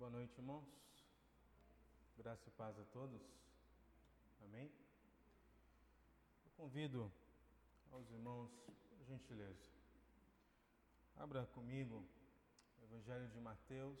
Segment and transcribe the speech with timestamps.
[0.00, 0.66] Boa noite, irmãos.
[2.16, 3.20] Graça e paz a todos.
[4.40, 4.72] Amém.
[6.42, 7.12] Eu convido
[7.92, 8.50] aos irmãos,
[8.88, 9.68] por gentileza,
[11.16, 12.02] abra comigo
[12.80, 14.00] o Evangelho de Mateus,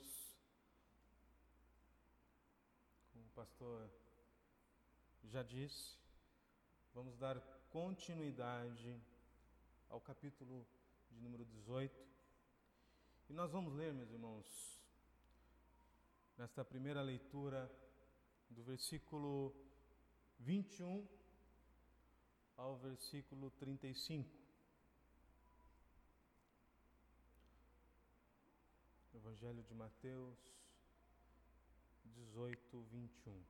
[3.12, 3.90] como o pastor
[5.24, 5.98] já disse,
[6.94, 7.38] vamos dar
[7.68, 8.98] continuidade
[9.90, 10.66] ao capítulo
[11.10, 11.94] de número 18.
[13.28, 14.79] E nós vamos ler, meus irmãos,
[16.40, 17.70] nesta primeira leitura
[18.48, 19.54] do versículo
[20.38, 21.06] 21
[22.56, 24.26] ao versículo 35.
[29.12, 30.38] Evangelho de Mateus
[32.06, 33.44] 18, 21.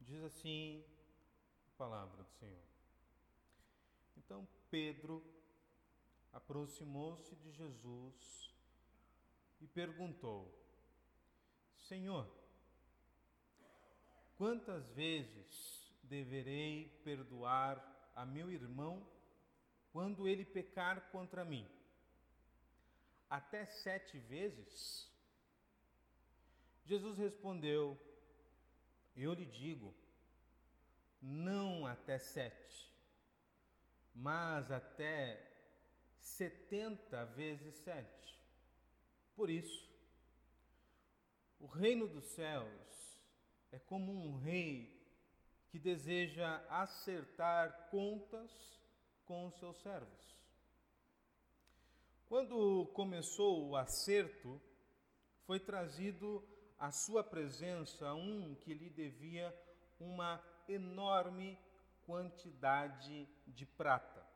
[0.00, 0.97] Diz assim
[1.78, 2.66] palavra do Senhor.
[4.16, 5.24] Então Pedro
[6.32, 8.52] aproximou-se de Jesus
[9.60, 10.52] e perguntou:
[11.86, 12.28] Senhor,
[14.36, 17.80] quantas vezes deverei perdoar
[18.16, 19.06] a meu irmão
[19.92, 21.66] quando ele pecar contra mim?
[23.30, 25.08] Até sete vezes?
[26.84, 27.96] Jesus respondeu:
[29.14, 29.94] Eu lhe digo,
[31.20, 32.92] não até sete,
[34.14, 35.40] mas até
[36.18, 38.38] setenta vezes sete.
[39.34, 39.88] Por isso,
[41.60, 43.18] o reino dos céus
[43.72, 44.96] é como um rei
[45.70, 48.80] que deseja acertar contas
[49.26, 50.36] com os seus servos.
[52.28, 54.60] Quando começou o acerto,
[55.44, 56.46] foi trazido
[56.78, 59.54] à sua presença um que lhe devia
[59.98, 61.58] uma enorme
[62.04, 64.26] quantidade de prata.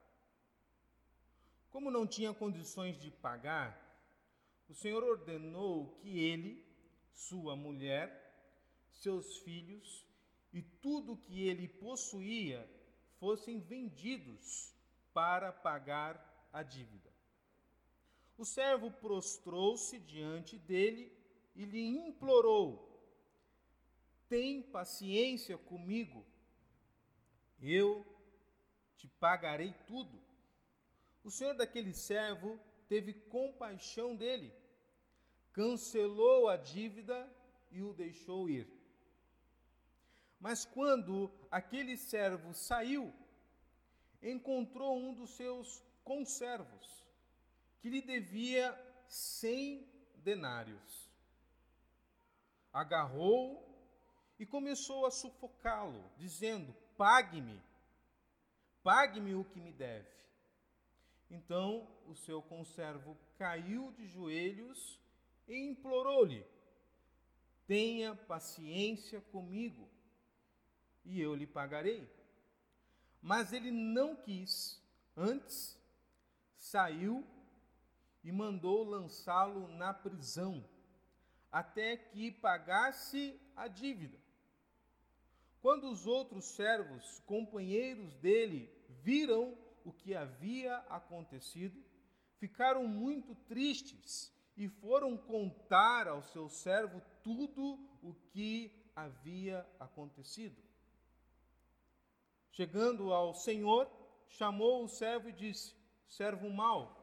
[1.71, 3.79] Como não tinha condições de pagar,
[4.69, 6.65] o Senhor ordenou que ele,
[7.13, 8.23] sua mulher,
[8.91, 10.07] seus filhos
[10.53, 12.69] e tudo que ele possuía
[13.19, 14.75] fossem vendidos
[15.15, 17.11] para pagar a dívida.
[18.37, 21.13] O servo prostrou-se diante dele
[21.55, 22.92] e lhe implorou:
[24.33, 26.25] tem paciência comigo,
[27.61, 28.03] eu
[28.97, 30.19] te pagarei tudo.
[31.23, 34.51] O senhor daquele servo teve compaixão dele,
[35.53, 37.31] cancelou a dívida
[37.71, 38.67] e o deixou ir.
[40.41, 43.13] Mas quando aquele servo saiu,
[44.23, 47.05] encontrou um dos seus conservos,
[47.83, 48.75] que lhe devia
[49.07, 49.87] cem
[50.25, 51.13] denários.
[52.73, 53.72] Agarrou
[54.39, 57.61] e começou a sufocá-lo, dizendo: Pague-me,
[58.83, 60.09] pague-me o que me deve.
[61.31, 65.01] Então o seu conservo caiu de joelhos
[65.49, 66.45] e implorou-lhe:
[67.67, 69.89] Tenha paciência comigo,
[71.05, 72.09] e eu lhe pagarei.
[73.21, 74.83] Mas ele não quis,
[75.17, 75.79] antes
[76.57, 77.27] saiu
[78.25, 80.65] e mandou lançá-lo na prisão,
[81.51, 84.22] até que pagasse a dívida.
[85.63, 88.69] Quando os outros servos, companheiros dele,
[89.05, 91.81] viram o que havia acontecido,
[92.39, 100.61] ficaram muito tristes e foram contar ao seu servo tudo o que havia acontecido.
[102.51, 103.89] Chegando ao Senhor,
[104.29, 105.77] chamou o servo e disse:
[106.09, 106.99] Servo mau,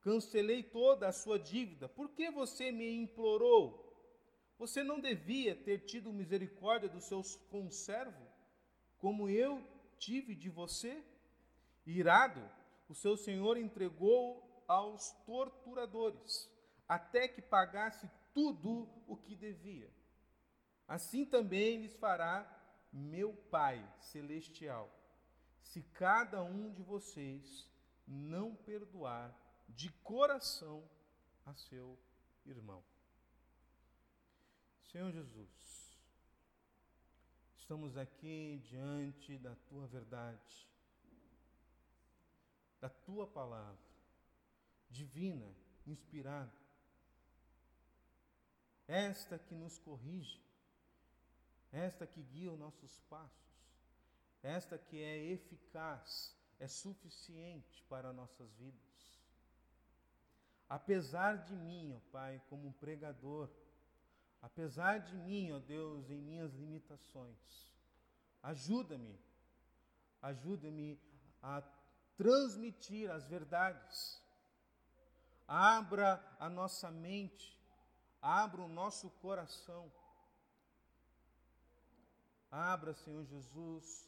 [0.00, 3.83] cancelei toda a sua dívida, por que você me implorou?
[4.64, 7.20] Você não devia ter tido misericórdia do seu
[7.50, 8.26] conservo,
[8.96, 9.62] como eu
[9.98, 11.04] tive de você?
[11.84, 12.40] Irado,
[12.88, 16.50] o seu senhor entregou aos torturadores,
[16.88, 19.92] até que pagasse tudo o que devia.
[20.88, 22.34] Assim também lhes fará
[22.90, 24.90] meu Pai celestial,
[25.62, 27.70] se cada um de vocês
[28.06, 29.30] não perdoar
[29.68, 30.88] de coração
[31.44, 31.98] a seu
[32.46, 32.82] irmão.
[34.94, 35.98] Senhor Jesus,
[37.56, 40.70] estamos aqui diante da tua verdade,
[42.80, 43.76] da tua palavra,
[44.88, 45.52] divina,
[45.84, 46.54] inspirada,
[48.86, 50.40] esta que nos corrige,
[51.72, 53.74] esta que guia os nossos passos,
[54.44, 59.20] esta que é eficaz, é suficiente para nossas vidas.
[60.68, 63.50] Apesar de mim, ó Pai, como um pregador,
[64.44, 67.72] Apesar de mim, ó Deus, em minhas limitações,
[68.42, 69.18] ajuda-me,
[70.20, 71.00] ajuda-me
[71.42, 71.62] a
[72.14, 74.22] transmitir as verdades.
[75.48, 77.58] Abra a nossa mente,
[78.20, 79.90] abra o nosso coração.
[82.50, 84.06] Abra, Senhor Jesus,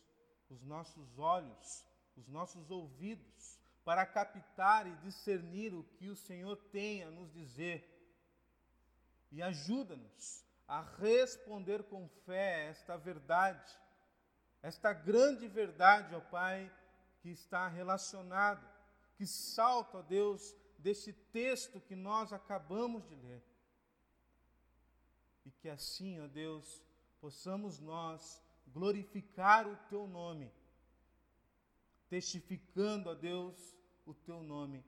[0.50, 1.82] os nossos olhos,
[2.14, 7.95] os nossos ouvidos, para captar e discernir o que o Senhor tem a nos dizer.
[9.36, 13.70] E ajuda-nos a responder com fé esta verdade,
[14.62, 16.72] esta grande verdade, ó Pai,
[17.20, 18.66] que está relacionado,
[19.14, 23.42] que salta, ó Deus, deste texto que nós acabamos de ler.
[25.44, 26.82] E que assim, ó Deus,
[27.20, 30.50] possamos nós glorificar o Teu nome,
[32.08, 34.82] testificando, ó Deus, o Teu nome.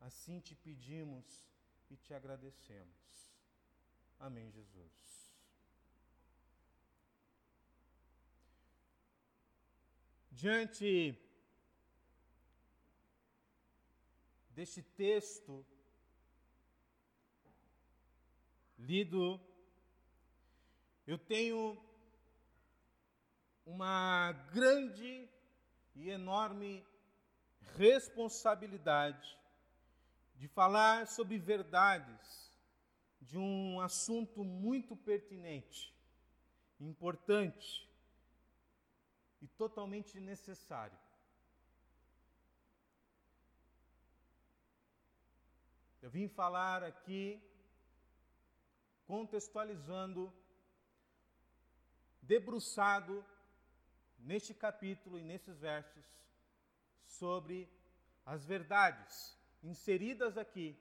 [0.00, 1.49] Assim te pedimos
[1.90, 3.28] e te agradecemos.
[4.18, 5.34] Amém, Jesus.
[10.30, 11.18] Diante
[14.50, 15.66] deste texto
[18.78, 19.40] lido,
[21.06, 21.76] eu tenho
[23.66, 25.28] uma grande
[25.94, 26.86] e enorme
[27.76, 29.39] responsabilidade
[30.40, 32.50] de falar sobre verdades
[33.20, 35.94] de um assunto muito pertinente,
[36.80, 37.86] importante
[39.42, 40.98] e totalmente necessário.
[46.00, 47.38] Eu vim falar aqui
[49.06, 50.32] contextualizando,
[52.22, 53.22] debruçado
[54.18, 56.06] neste capítulo e nesses versos
[57.04, 57.70] sobre
[58.24, 60.76] as verdades inseridas aqui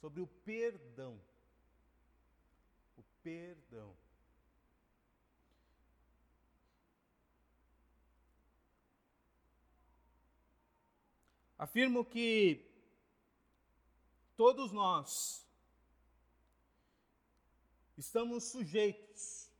[0.00, 1.20] sobre o perdão
[3.26, 3.92] perdão.
[11.58, 12.64] Afirmo que
[14.36, 15.44] todos nós
[17.98, 19.50] estamos sujeitos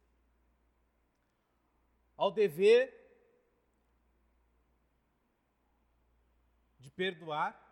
[2.16, 2.94] ao dever
[6.78, 7.65] de perdoar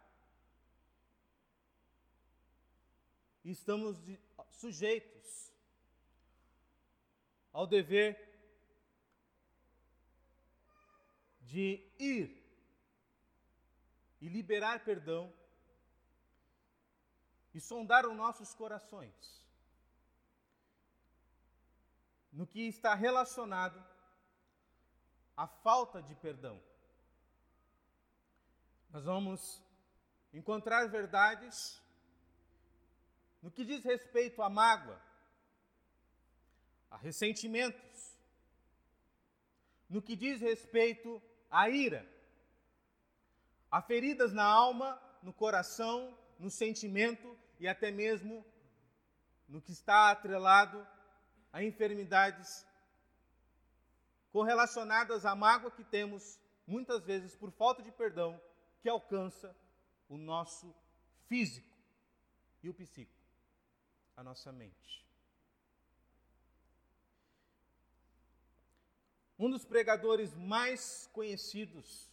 [3.44, 3.96] e estamos
[4.48, 5.52] sujeitos
[7.52, 8.18] ao dever
[11.42, 12.42] de ir
[14.20, 15.32] e liberar perdão
[17.52, 19.44] e sondar os nossos corações
[22.32, 23.80] no que está relacionado
[25.36, 26.60] à falta de perdão.
[28.90, 29.62] Nós vamos
[30.32, 31.80] encontrar verdades
[33.44, 34.98] no que diz respeito à mágoa,
[36.90, 38.18] a ressentimentos.
[39.86, 42.10] No que diz respeito à ira,
[43.70, 48.42] a feridas na alma, no coração, no sentimento e até mesmo
[49.46, 50.88] no que está atrelado
[51.52, 52.66] a enfermidades
[54.32, 58.40] correlacionadas à mágoa que temos, muitas vezes por falta de perdão,
[58.80, 59.54] que alcança
[60.08, 60.74] o nosso
[61.28, 61.74] físico
[62.62, 63.13] e o psíquico,
[64.16, 65.04] a nossa mente.
[69.38, 72.10] um dos pregadores mais conhecidos,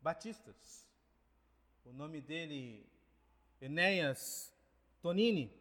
[0.00, 0.86] batistas.
[1.84, 2.86] O nome dele,
[3.60, 4.52] Enéas
[5.00, 5.52] Tonini,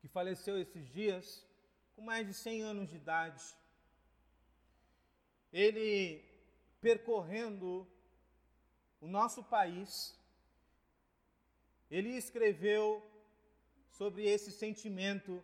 [0.00, 1.46] que faleceu esses dias
[1.94, 3.42] com mais de 100 anos de idade.
[5.52, 6.24] Ele
[6.80, 7.86] percorrendo
[9.00, 10.18] o nosso país,
[11.90, 13.02] ele escreveu
[13.98, 15.42] sobre esse sentimento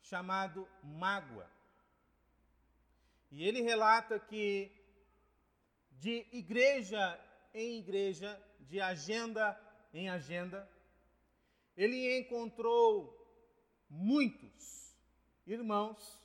[0.00, 1.50] chamado mágoa.
[3.30, 4.72] E ele relata que
[5.90, 7.02] de igreja
[7.52, 9.58] em igreja, de agenda
[9.92, 10.68] em agenda,
[11.76, 13.14] ele encontrou
[13.88, 14.94] muitos
[15.46, 16.18] irmãos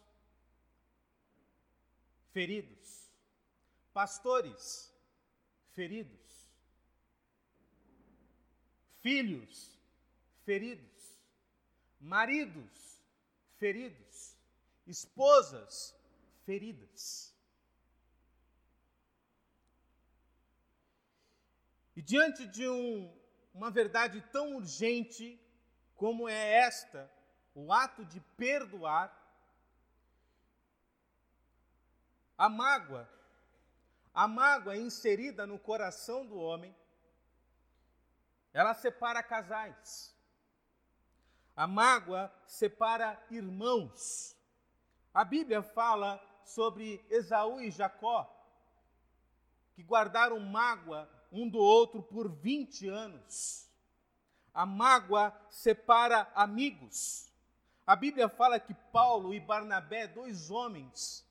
[2.32, 3.12] feridos,
[3.94, 4.94] pastores
[5.74, 6.52] feridos,
[9.02, 9.73] filhos
[10.46, 11.20] feridos,
[12.00, 12.94] maridos
[13.64, 14.38] feridos,
[14.86, 15.96] esposas
[16.46, 17.34] feridas.
[21.96, 23.18] E diante de um,
[23.54, 25.40] uma verdade tão urgente
[25.96, 27.10] como é esta,
[27.56, 29.18] o ato de perdoar,
[32.38, 33.10] a mágoa,
[34.14, 36.76] a mágoa inserida no coração do homem,
[38.52, 40.13] ela separa casais.
[41.56, 44.36] A mágoa separa irmãos.
[45.14, 48.28] A Bíblia fala sobre Esaú e Jacó,
[49.76, 53.70] que guardaram mágoa um do outro por 20 anos.
[54.54, 57.32] A mágoa separa amigos.
[57.86, 61.24] A Bíblia fala que Paulo e Barnabé, dois homens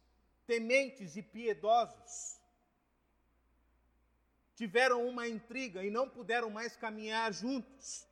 [0.47, 2.39] tementes e piedosos,
[4.55, 8.07] tiveram uma intriga e não puderam mais caminhar juntos.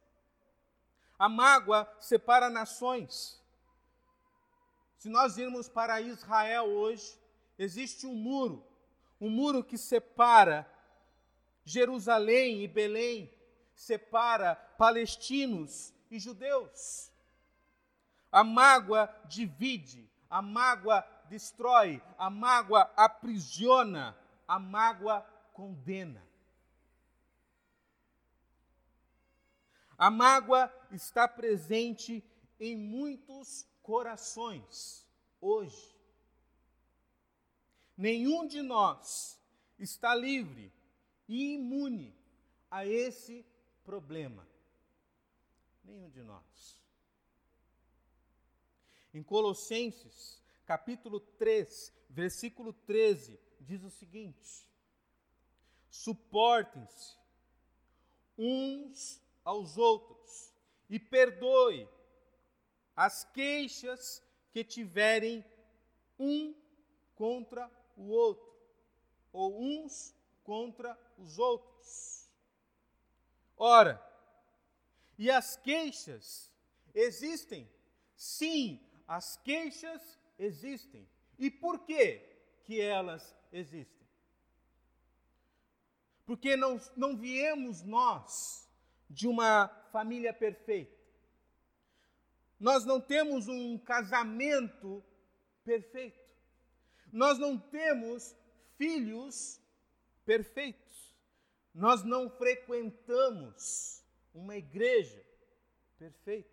[1.21, 3.39] A mágoa separa nações.
[4.97, 7.15] Se nós irmos para Israel hoje,
[7.59, 8.67] existe um muro,
[9.21, 10.67] um muro que separa
[11.63, 13.31] Jerusalém e Belém,
[13.75, 17.13] separa palestinos e judeus.
[18.33, 24.17] A mágoa divide, a mágoa destrói, a mágoa aprisiona,
[24.49, 25.21] a mágoa
[25.53, 26.30] condena.
[30.01, 32.25] A mágoa está presente
[32.59, 35.07] em muitos corações
[35.39, 35.95] hoje.
[37.99, 39.39] Nenhum de nós
[39.79, 40.73] está livre
[41.29, 42.17] e imune
[42.71, 43.45] a esse
[43.85, 44.49] problema.
[45.85, 46.81] Nenhum de nós.
[49.13, 54.67] Em Colossenses, capítulo 3, versículo 13, diz o seguinte:
[55.91, 57.19] Suportem-se
[58.39, 60.55] uns aos outros
[60.89, 61.89] e perdoe
[62.95, 65.45] as queixas que tiverem
[66.17, 66.55] um
[67.17, 68.49] contra o outro,
[69.33, 70.15] ou uns
[70.45, 72.31] contra os outros.
[73.57, 74.01] Ora,
[75.19, 76.49] e as queixas
[76.95, 77.69] existem?
[78.15, 81.09] Sim, as queixas existem.
[81.39, 82.19] E por que
[82.63, 84.07] que elas existem?
[86.25, 88.70] Porque não, não viemos nós
[89.11, 90.97] de uma família perfeita.
[92.59, 95.03] Nós não temos um casamento
[95.65, 96.21] perfeito.
[97.13, 98.37] Nós não temos
[98.79, 99.61] filhos
[100.25, 101.15] perfeitos.
[101.75, 105.25] Nós não frequentamos uma igreja
[105.99, 106.49] perfeita.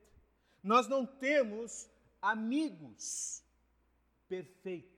[0.64, 1.88] Nós não temos
[2.22, 3.44] amigos
[4.28, 4.98] perfeitos.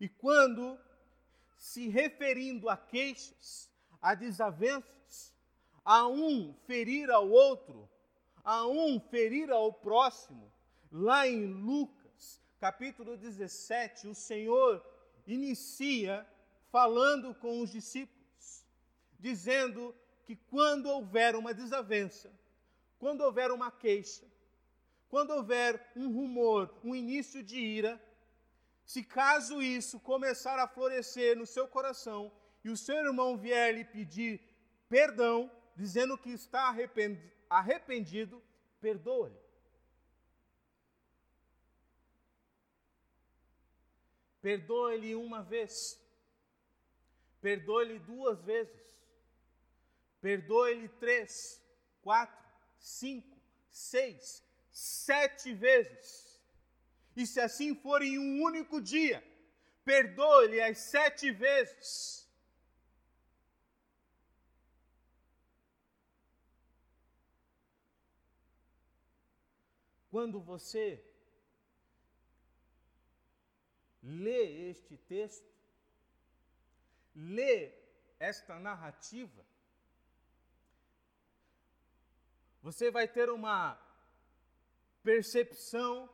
[0.00, 0.78] E quando
[1.56, 3.70] se referindo a queixas,
[4.00, 4.97] a desavenças,
[5.90, 7.88] a um ferir ao outro,
[8.44, 10.52] a um ferir ao próximo.
[10.92, 14.84] Lá em Lucas, capítulo 17, o Senhor
[15.26, 16.26] inicia
[16.70, 18.66] falando com os discípulos,
[19.18, 19.94] dizendo
[20.26, 22.30] que quando houver uma desavença,
[22.98, 24.26] quando houver uma queixa,
[25.08, 27.98] quando houver um rumor, um início de ira,
[28.84, 32.30] se caso isso começar a florescer no seu coração
[32.62, 34.38] e o seu irmão vier lhe pedir
[34.86, 38.42] perdão, dizendo que está arrependido, arrependido
[38.80, 39.38] perdoa-lhe.
[44.42, 46.00] Perdoa-lhe uma vez,
[47.40, 48.98] perdoa-lhe duas vezes,
[50.20, 51.62] perdoa-lhe três,
[52.02, 52.44] quatro,
[52.80, 53.38] cinco,
[53.70, 54.42] seis,
[54.72, 56.40] sete vezes.
[57.14, 59.22] E se assim for em um único dia,
[59.84, 62.27] perdoa-lhe as sete vezes.
[70.18, 70.84] Quando você
[74.02, 75.48] lê este texto,
[77.14, 77.72] lê
[78.18, 79.46] esta narrativa,
[82.60, 83.80] você vai ter uma
[85.04, 86.10] percepção,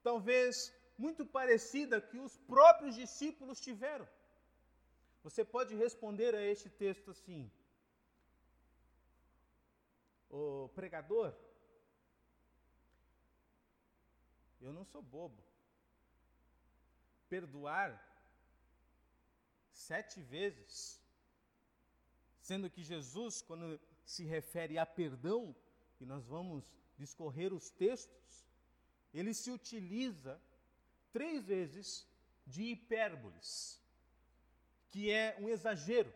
[0.00, 4.08] talvez muito parecida que os próprios discípulos tiveram.
[5.24, 7.50] Você pode responder a este texto assim:
[10.30, 11.34] O pregador,
[14.62, 15.42] Eu não sou bobo.
[17.28, 17.90] Perdoar
[19.72, 21.00] sete vezes,
[22.40, 25.54] sendo que Jesus, quando se refere a perdão,
[26.00, 26.64] e nós vamos
[26.96, 28.46] discorrer os textos,
[29.12, 30.40] ele se utiliza
[31.12, 32.06] três vezes
[32.46, 33.80] de hipérboles,
[34.90, 36.12] que é um exagero.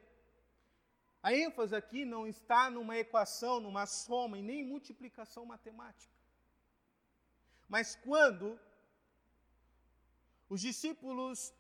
[1.23, 6.16] A ênfase aqui não está numa equação, numa soma e nem multiplicação matemática.
[7.69, 8.59] Mas quando
[10.49, 11.53] os discípulos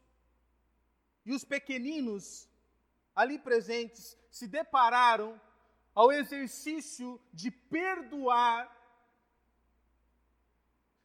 [1.24, 2.48] e os pequeninos
[3.14, 5.40] ali presentes se depararam
[5.94, 8.70] ao exercício de perdoar,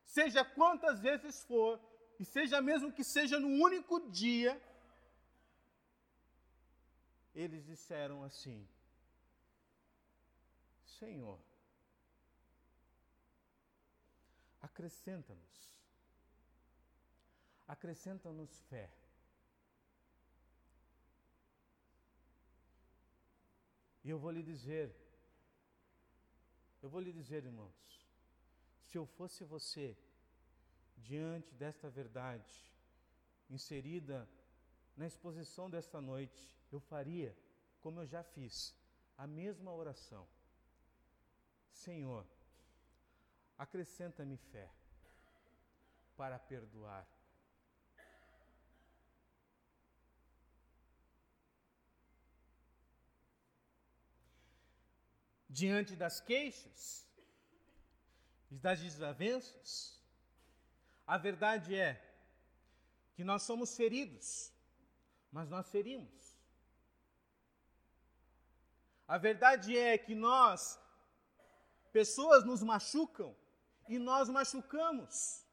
[0.05, 1.79] seja quantas vezes for,
[2.19, 4.61] e seja mesmo que seja no único dia,
[7.33, 8.67] eles disseram assim:
[10.99, 11.39] Senhor,
[14.81, 15.71] acrescenta-nos
[17.67, 18.91] acrescenta-nos fé.
[24.03, 24.93] E eu vou lhe dizer,
[26.81, 28.05] eu vou lhe dizer, irmãos,
[28.87, 29.95] se eu fosse você,
[30.97, 32.53] diante desta verdade,
[33.49, 34.27] inserida
[34.97, 37.37] na exposição desta noite, eu faria,
[37.79, 38.75] como eu já fiz,
[39.17, 40.27] a mesma oração.
[41.71, 42.27] Senhor,
[43.61, 44.67] acrescenta-me fé
[46.17, 47.07] para perdoar.
[55.47, 57.07] Diante das queixas
[58.49, 60.01] e das desavenças,
[61.05, 61.91] a verdade é
[63.13, 64.51] que nós somos feridos,
[65.31, 66.35] mas nós ferimos.
[69.07, 70.79] A verdade é que nós,
[71.91, 73.39] pessoas nos machucam
[73.93, 75.45] e nós machucamos.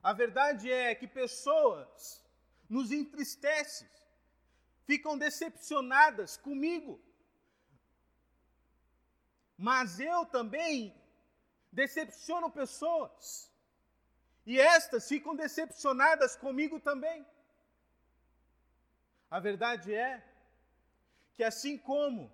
[0.00, 2.24] A verdade é que pessoas
[2.68, 3.88] nos entristecem,
[4.86, 7.00] ficam decepcionadas comigo.
[9.58, 10.94] Mas eu também
[11.72, 13.50] decepciono pessoas.
[14.46, 17.26] E estas ficam decepcionadas comigo também.
[19.28, 20.22] A verdade é
[21.34, 22.32] que assim como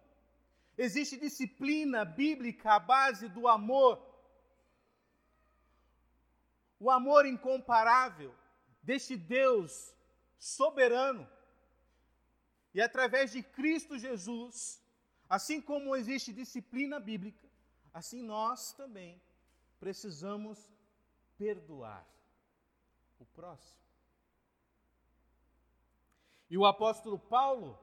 [0.82, 4.02] existe disciplina bíblica à base do amor,
[6.78, 8.34] o amor incomparável
[8.82, 9.94] deste Deus
[10.38, 11.28] soberano,
[12.72, 14.82] e através de Cristo Jesus,
[15.28, 17.46] assim como existe disciplina bíblica,
[17.92, 19.20] assim nós também
[19.78, 20.72] precisamos
[21.36, 22.06] perdoar
[23.18, 23.78] o próximo.
[26.48, 27.78] E o apóstolo Paulo,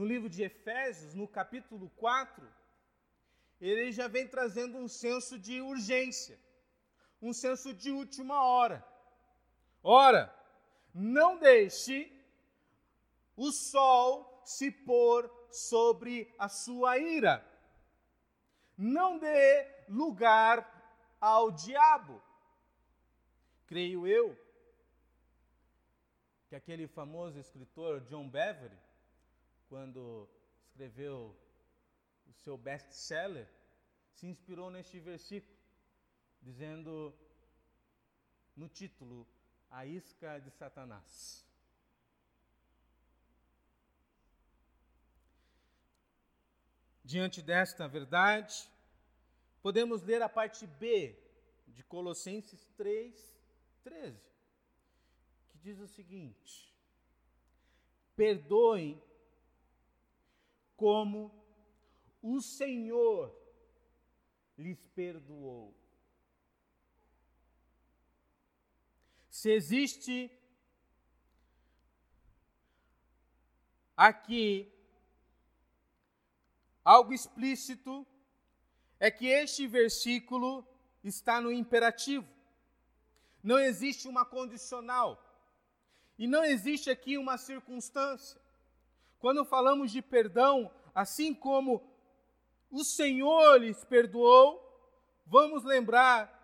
[0.00, 2.48] no livro de Efésios, no capítulo 4,
[3.60, 6.40] ele já vem trazendo um senso de urgência,
[7.20, 8.82] um senso de última hora.
[9.82, 10.34] Ora,
[10.94, 12.10] não deixe
[13.36, 17.46] o sol se pôr sobre a sua ira.
[18.78, 20.58] Não dê lugar
[21.20, 22.22] ao diabo.
[23.66, 24.34] Creio eu
[26.48, 28.89] que aquele famoso escritor John Beverly
[29.70, 30.28] quando
[30.66, 31.34] escreveu
[32.26, 33.48] o seu best-seller,
[34.10, 35.56] se inspirou neste versículo,
[36.42, 37.14] dizendo
[38.56, 39.24] no título
[39.70, 41.46] A Isca de Satanás.
[47.04, 48.68] Diante desta verdade,
[49.62, 51.16] podemos ler a parte B
[51.68, 53.40] de Colossenses 3,
[53.84, 54.20] 13,
[55.48, 56.74] que diz o seguinte:
[58.16, 59.00] Perdoem
[60.80, 61.30] como
[62.22, 63.30] o Senhor
[64.56, 65.74] lhes perdoou.
[69.28, 70.30] Se existe
[73.94, 74.72] aqui
[76.82, 78.06] algo explícito,
[78.98, 80.66] é que este versículo
[81.04, 82.26] está no imperativo.
[83.42, 85.10] Não existe uma condicional.
[86.18, 88.40] E não existe aqui uma circunstância.
[89.20, 91.86] Quando falamos de perdão, assim como
[92.70, 94.58] o Senhor lhes perdoou,
[95.26, 96.38] vamos lembrar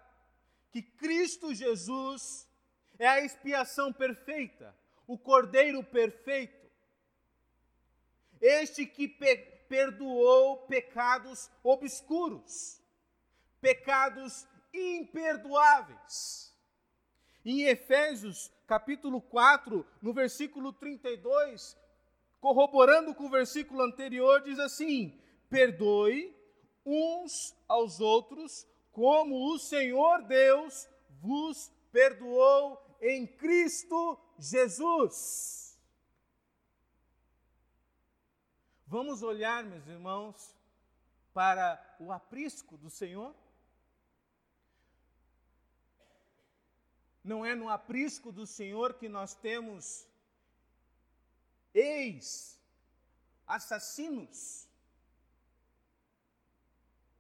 [0.71, 2.47] que Cristo Jesus
[2.99, 6.67] é a expiação perfeita, o Cordeiro perfeito.
[8.41, 12.81] Este que pe perdoou pecados obscuros,
[13.61, 16.55] pecados imperdoáveis.
[17.45, 21.77] Em Efésios, capítulo 4, no versículo 32,
[22.46, 26.32] corroborando com o versículo anterior, diz assim: perdoe
[26.85, 30.88] uns aos outros, como o Senhor Deus
[31.20, 35.76] vos perdoou em Cristo Jesus.
[38.87, 40.56] Vamos olhar, meus irmãos,
[41.35, 43.35] para o aprisco do Senhor?
[47.24, 50.06] Não é no aprisco do Senhor que nós temos
[51.77, 52.59] ex
[53.47, 54.67] assassinos,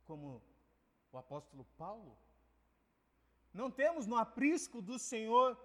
[0.06, 0.42] como
[1.12, 2.16] o apóstolo Paulo.
[3.52, 5.58] Não temos no aprisco do Senhor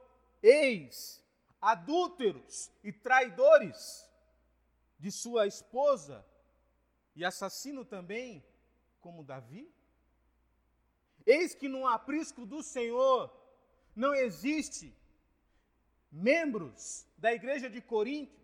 [0.43, 1.23] ex
[1.61, 4.09] adúlteros e traidores
[4.99, 6.25] de sua esposa
[7.15, 8.43] e assassino também,
[8.99, 9.73] como Davi?
[11.25, 13.31] Eis que no aprisco do Senhor
[13.95, 14.95] não existe
[16.11, 18.40] membros da igreja de Corinto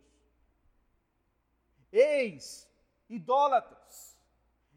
[1.91, 4.17] ex-idólatras,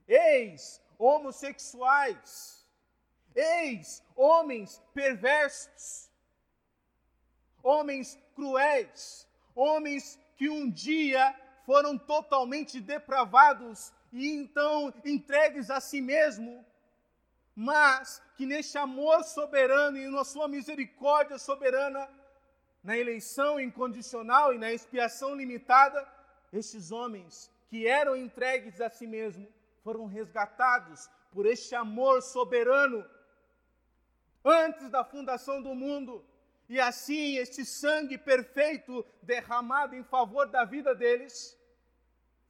[0.07, 2.61] ex-homossexuais,
[3.35, 6.11] ex homens perversos,
[7.63, 16.65] homens cruéis, homens que um dia foram totalmente depravados e então entregues a si mesmo,
[17.55, 22.09] mas que neste amor soberano e na sua misericórdia soberana,
[22.83, 26.09] na eleição incondicional e na expiação limitada,
[26.53, 29.49] estes homens que eram entregues a si mesmo
[29.83, 33.09] foram resgatados por este amor soberano
[34.45, 36.25] antes da fundação do mundo.
[36.69, 41.59] E assim, este sangue perfeito derramado em favor da vida deles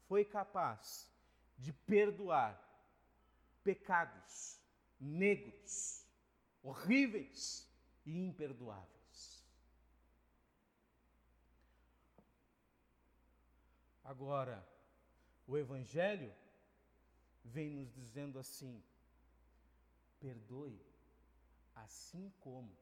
[0.06, 1.10] foi capaz
[1.56, 2.58] de perdoar
[3.62, 4.58] pecados
[4.98, 6.06] negros,
[6.62, 7.68] horríveis
[8.04, 8.99] e imperdoáveis.
[14.10, 14.66] Agora,
[15.46, 16.34] o Evangelho
[17.44, 18.82] vem nos dizendo assim:
[20.18, 20.84] perdoe
[21.76, 22.76] assim como,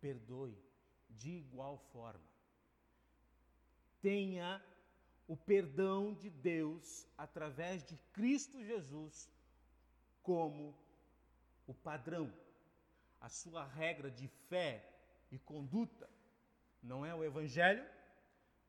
[0.00, 0.60] perdoe
[1.08, 2.28] de igual forma.
[4.02, 4.60] Tenha
[5.28, 9.30] o perdão de Deus através de Cristo Jesus
[10.24, 10.76] como
[11.68, 12.36] o padrão,
[13.20, 14.92] a sua regra de fé
[15.30, 16.10] e conduta.
[16.82, 17.88] Não é o Evangelho?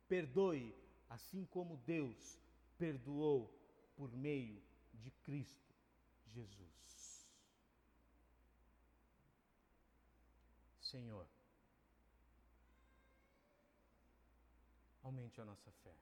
[0.08, 2.38] Perdoe assim como Deus
[2.78, 3.54] perdoou
[3.96, 4.62] por meio
[4.94, 5.76] de Cristo
[6.26, 7.28] Jesus.
[10.82, 11.28] Senhor,
[15.04, 15.96] aumente a nossa fé.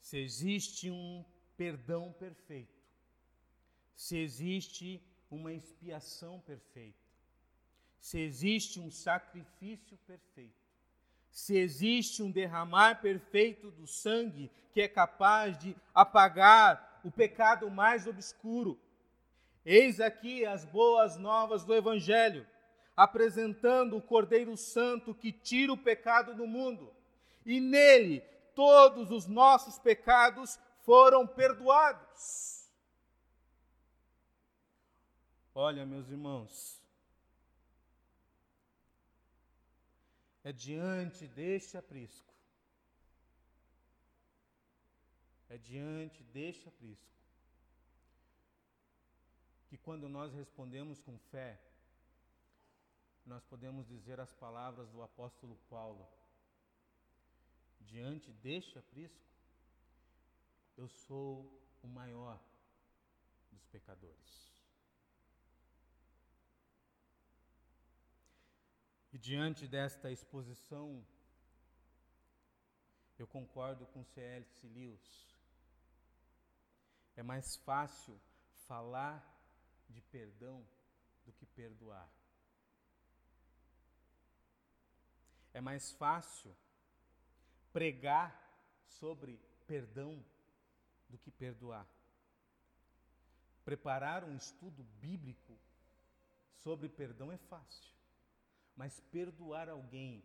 [0.00, 1.24] Se existe um
[1.56, 2.82] perdão perfeito,
[3.96, 7.01] se existe uma expiação perfeita,
[8.02, 10.60] se existe um sacrifício perfeito,
[11.30, 18.04] se existe um derramar perfeito do sangue que é capaz de apagar o pecado mais
[18.04, 18.76] obscuro.
[19.64, 22.44] Eis aqui as boas novas do Evangelho,
[22.96, 26.92] apresentando o Cordeiro Santo que tira o pecado do mundo,
[27.46, 28.20] e nele
[28.52, 32.68] todos os nossos pecados foram perdoados.
[35.54, 36.81] Olha, meus irmãos,
[40.44, 42.34] é diante deste aprisco,
[45.48, 47.12] é diante deste aprisco,
[49.68, 51.60] que quando nós respondemos com fé,
[53.24, 56.08] nós podemos dizer as palavras do apóstolo Paulo:
[57.80, 59.30] diante deste aprisco,
[60.76, 62.40] eu sou o maior
[63.50, 64.51] dos pecadores.
[69.22, 71.06] Diante desta exposição,
[73.16, 74.66] eu concordo com C.L.C.
[74.66, 75.32] Lewis.
[77.14, 78.20] É mais fácil
[78.66, 79.16] falar
[79.88, 80.66] de perdão
[81.24, 82.10] do que perdoar.
[85.54, 86.52] É mais fácil
[87.72, 88.30] pregar
[88.88, 90.24] sobre perdão
[91.08, 91.86] do que perdoar.
[93.64, 95.56] Preparar um estudo bíblico
[96.56, 97.94] sobre perdão é fácil,
[98.76, 100.24] mas perdoar alguém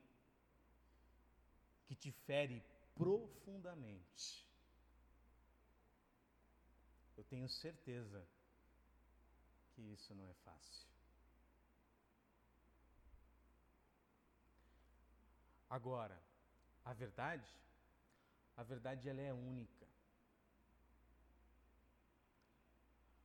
[1.86, 2.64] que te fere
[2.96, 4.46] profundamente,
[7.16, 8.28] eu tenho certeza
[9.74, 10.88] que isso não é fácil.
[15.70, 16.20] Agora,
[16.86, 17.54] a verdade,
[18.56, 19.86] a verdade ela é única.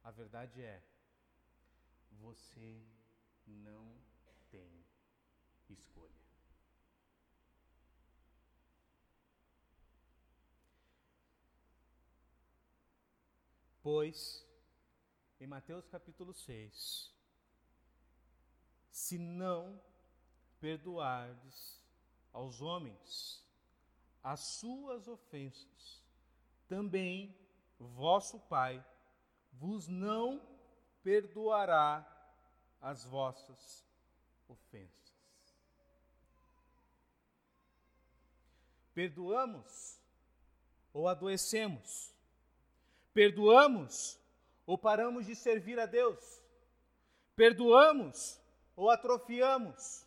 [0.03, 0.83] A verdade é,
[2.21, 2.85] você
[3.47, 3.97] não
[4.51, 4.82] tem
[5.71, 6.11] escolha.
[13.83, 14.47] Pois,
[15.41, 17.13] em Mateus capítulo 6,
[18.91, 19.81] se não
[20.61, 21.83] perdoardes
[22.33, 23.43] aos homens
[24.23, 26.03] as suas ofensas,
[26.69, 27.37] também
[27.79, 28.85] vosso Pai
[29.53, 30.41] vos não
[31.03, 32.07] perdoará
[32.81, 33.85] as vossas
[34.49, 35.02] ofensas.
[38.95, 39.99] Perdoamos
[40.93, 42.13] ou adoecemos?
[43.15, 44.19] Perdoamos
[44.67, 46.43] ou paramos de servir a Deus?
[47.35, 48.41] Perdoamos
[48.77, 50.07] ou atrofiamos?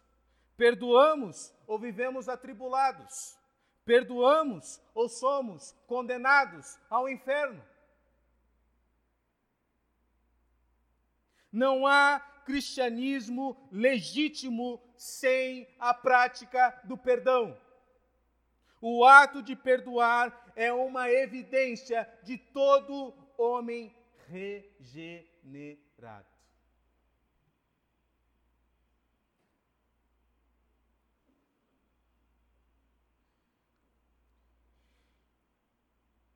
[0.56, 3.38] Perdoamos ou vivemos atribulados?
[3.84, 7.64] Perdoamos ou somos condenados ao inferno?
[11.52, 17.58] Não há cristianismo legítimo sem a prática do perdão.
[18.82, 23.96] O ato de perdoar é uma evidência de todo homem
[24.28, 26.28] regenerado.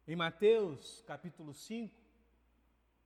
[0.07, 1.95] Em Mateus capítulo 5,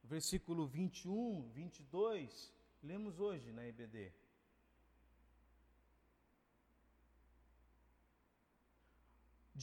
[0.05, 4.22] versículo 21, 22, lemos hoje na EBD.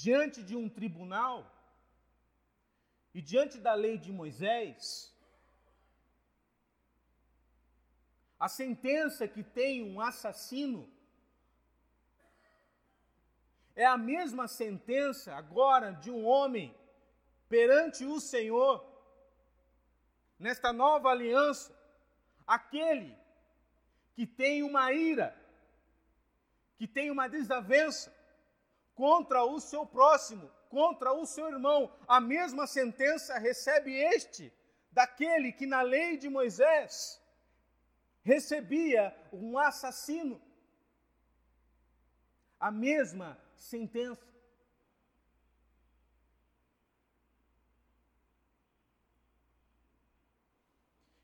[0.03, 1.39] Diante de um tribunal
[3.13, 5.15] e diante da lei de Moisés,
[8.39, 10.91] a sentença que tem um assassino
[13.77, 16.75] é a mesma sentença agora de um homem
[17.47, 18.75] perante o Senhor,
[20.39, 21.79] nesta nova aliança,
[22.47, 23.15] aquele
[24.15, 25.37] que tem uma ira,
[26.79, 28.20] que tem uma desavença
[29.01, 34.53] contra o seu próximo, contra o seu irmão, a mesma sentença recebe este
[34.93, 37.19] daquele que na lei de Moisés
[38.23, 40.39] recebia um assassino.
[42.59, 44.29] A mesma sentença.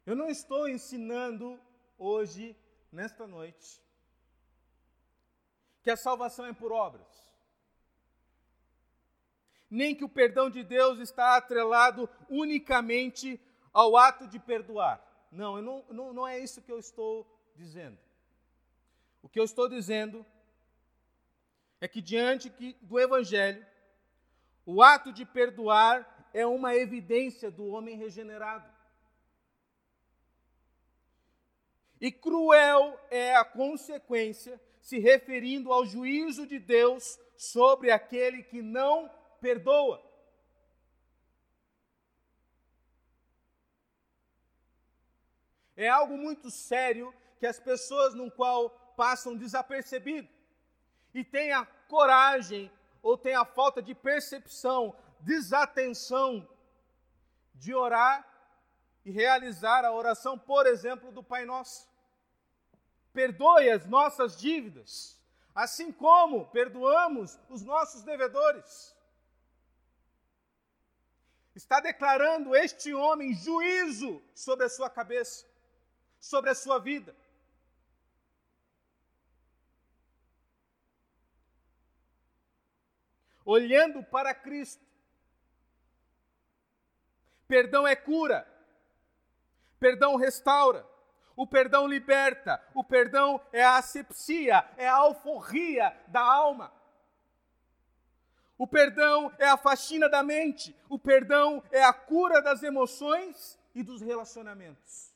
[0.07, 1.61] Eu não estou ensinando
[1.99, 2.57] hoje,
[2.91, 3.83] nesta noite,
[5.83, 7.26] que a salvação é por obras.
[9.71, 13.41] Nem que o perdão de Deus está atrelado unicamente
[13.73, 15.03] ao ato de perdoar.
[15.31, 17.99] Não, não, não, não é isso que eu estou dizendo.
[19.23, 20.25] O que eu estou dizendo
[21.81, 22.49] é que diante
[22.81, 23.67] do Evangelho,
[24.65, 28.69] o ato de perdoar é uma evidência do homem regenerado.
[32.01, 39.11] E cruel é a consequência, se referindo ao juízo de Deus sobre aquele que não
[39.41, 40.03] perdoa.
[45.77, 50.29] É algo muito sério que as pessoas no qual passam desapercebido
[51.13, 52.71] e têm a coragem
[53.03, 56.49] ou têm a falta de percepção, desatenção
[57.55, 58.27] de orar
[59.05, 61.87] e realizar a oração, por exemplo, do Pai Nosso.
[63.13, 65.21] Perdoe as nossas dívidas,
[65.55, 68.96] assim como perdoamos os nossos devedores.
[71.57, 75.47] Está declarando este homem juízo sobre a sua cabeça,
[76.21, 77.17] sobre a sua vida.
[83.43, 84.85] Olhando para Cristo.
[87.49, 88.47] Perdão é cura.
[89.81, 90.87] Perdão restaura.
[91.35, 92.63] O perdão liberta.
[92.75, 96.71] O perdão é a asepsia, é a alforria da alma.
[98.59, 100.75] O perdão é a faxina da mente.
[100.89, 105.15] O perdão é a cura das emoções e dos relacionamentos.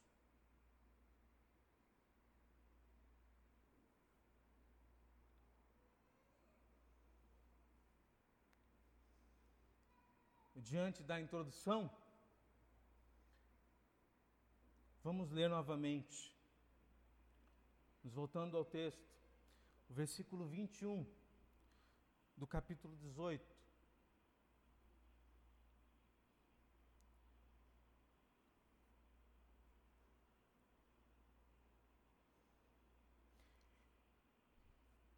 [10.54, 11.90] Diante da introdução,
[15.02, 16.30] Vamos ler novamente.
[18.04, 19.02] Nos voltando ao texto,
[19.88, 21.06] o versículo 21
[22.40, 23.54] do capítulo 18.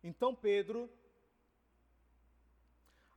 [0.02, 0.90] Então Pedro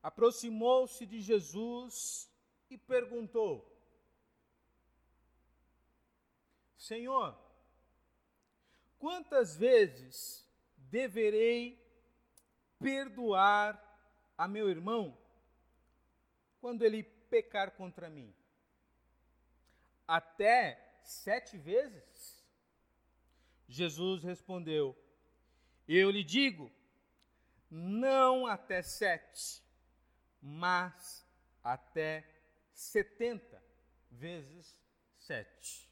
[0.04, 2.32] aproximou-se de Jesus
[2.70, 3.76] e perguntou:
[6.78, 7.36] Senhor,
[9.00, 11.84] quantas vezes deverei
[12.78, 13.85] perdoar
[14.38, 15.18] a meu irmão
[16.60, 18.34] quando ele pecar contra mim?
[20.08, 22.44] Até sete vezes?
[23.68, 24.96] Jesus respondeu:
[25.88, 26.72] Eu lhe digo,
[27.70, 29.64] não até sete,
[30.42, 31.26] mas
[31.64, 32.24] até
[32.74, 33.64] setenta
[34.12, 34.76] vezes
[35.18, 35.90] sete.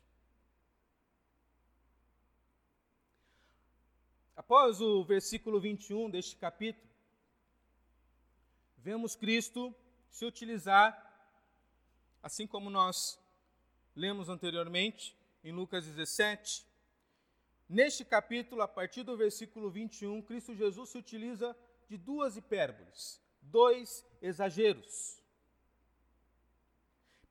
[4.35, 6.92] Após o versículo 21 deste capítulo,
[8.83, 9.73] vemos Cristo
[10.09, 10.91] se utilizar,
[12.21, 13.17] assim como nós
[13.95, 16.67] lemos anteriormente em Lucas 17.
[17.69, 21.55] Neste capítulo, a partir do versículo 21, Cristo Jesus se utiliza
[21.87, 25.17] de duas hipérboles, dois exageros.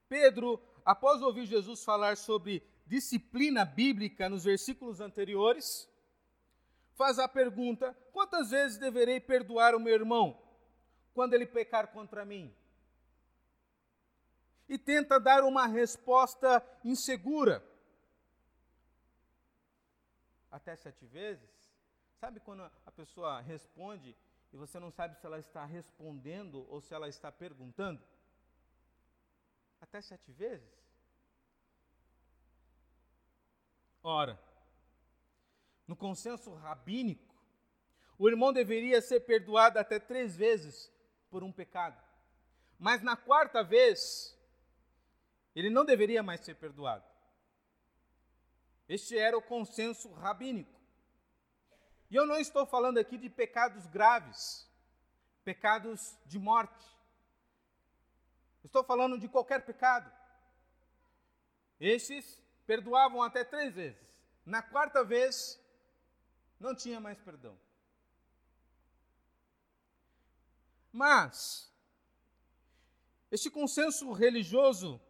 [0.08, 5.86] Pedro, após ouvir Jesus falar sobre disciplina bíblica nos versículos anteriores,
[6.94, 10.42] faz a pergunta: quantas vezes deverei perdoar o meu irmão
[11.14, 12.54] quando ele pecar contra mim?
[14.72, 17.62] e tenta dar uma resposta insegura.
[20.50, 21.50] Até sete vezes?
[22.18, 24.16] Sabe quando a pessoa responde
[24.50, 28.02] e você não sabe se ela está respondendo ou se ela está perguntando?
[29.78, 30.72] Até sete vezes?
[34.02, 34.40] Ora,
[35.86, 37.34] no consenso rabínico,
[38.18, 40.90] o irmão deveria ser perdoado até três vezes
[41.32, 41.98] por um pecado.
[42.78, 44.38] Mas na quarta vez,
[45.56, 47.04] ele não deveria mais ser perdoado.
[48.86, 50.78] Este era o consenso rabínico.
[52.10, 54.68] E eu não estou falando aqui de pecados graves,
[55.42, 56.86] pecados de morte.
[58.62, 60.12] Estou falando de qualquer pecado.
[61.80, 64.06] Estes perdoavam até três vezes.
[64.44, 65.58] Na quarta vez,
[66.60, 67.58] não tinha mais perdão.
[70.92, 71.72] Mas,
[73.30, 75.00] este consenso religioso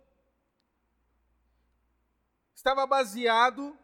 [2.54, 3.76] estava baseado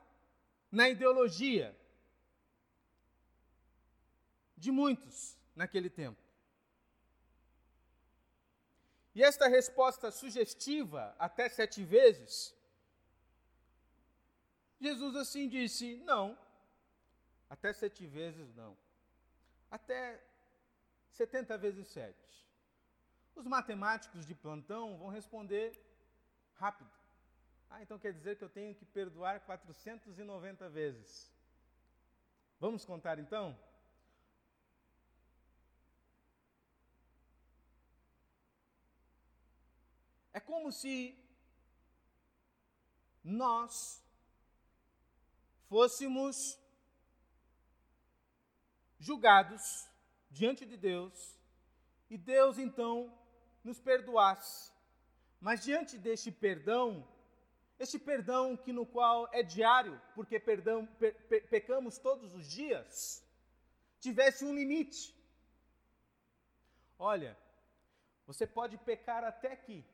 [0.71, 1.77] na ideologia
[4.57, 6.21] de muitos naquele tempo.
[9.13, 12.55] E esta resposta sugestiva, até sete vezes,
[14.81, 16.39] Jesus assim disse: não,
[17.51, 18.79] até sete vezes não,
[19.69, 20.23] até
[21.19, 22.29] setenta vezes sete.
[23.35, 25.67] Os matemáticos de plantão vão responder
[26.55, 26.91] rápido.
[27.69, 31.31] Ah, então quer dizer que eu tenho que perdoar 490 vezes.
[32.61, 33.59] Vamos contar então?
[40.33, 40.95] É como se
[43.25, 44.01] nós
[45.69, 46.57] fôssemos
[49.01, 49.88] julgados
[50.31, 51.39] diante de Deus
[52.11, 53.13] e Deus então
[53.63, 54.73] nos perdoasse.
[55.41, 57.07] Mas diante deste perdão,
[57.79, 63.25] este perdão que no qual é diário, porque perdão, pe, pe, pecamos todos os dias,
[64.01, 65.15] tivesse um limite.
[66.99, 67.39] Olha,
[68.27, 69.85] você pode pecar até aqui.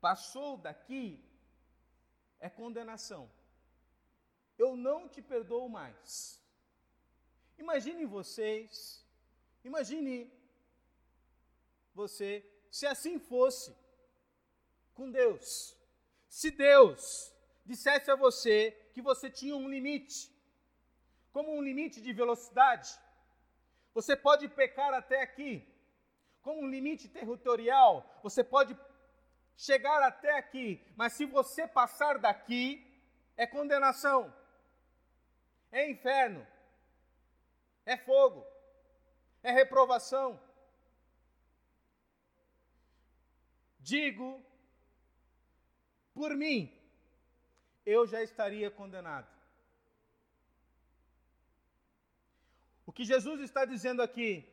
[0.00, 1.22] Passou daqui
[2.40, 3.30] é condenação.
[4.58, 6.38] Eu não te perdoo mais.
[7.58, 9.04] Imagine vocês,
[9.64, 10.30] imagine
[11.94, 13.74] você se assim fosse
[14.94, 15.76] com Deus.
[16.28, 17.32] Se Deus
[17.64, 20.32] dissesse a você que você tinha um limite,
[21.32, 22.90] como um limite de velocidade,
[23.92, 25.66] você pode pecar até aqui,
[26.42, 28.76] como um limite territorial, você pode
[29.56, 32.84] chegar até aqui, mas se você passar daqui,
[33.36, 34.34] é condenação,
[35.70, 36.46] é inferno,
[37.84, 38.46] é fogo,
[39.42, 40.40] é reprovação.
[43.80, 44.42] Digo
[46.14, 46.72] por mim,
[47.84, 49.28] eu já estaria condenado.
[52.86, 54.48] O que Jesus está dizendo aqui,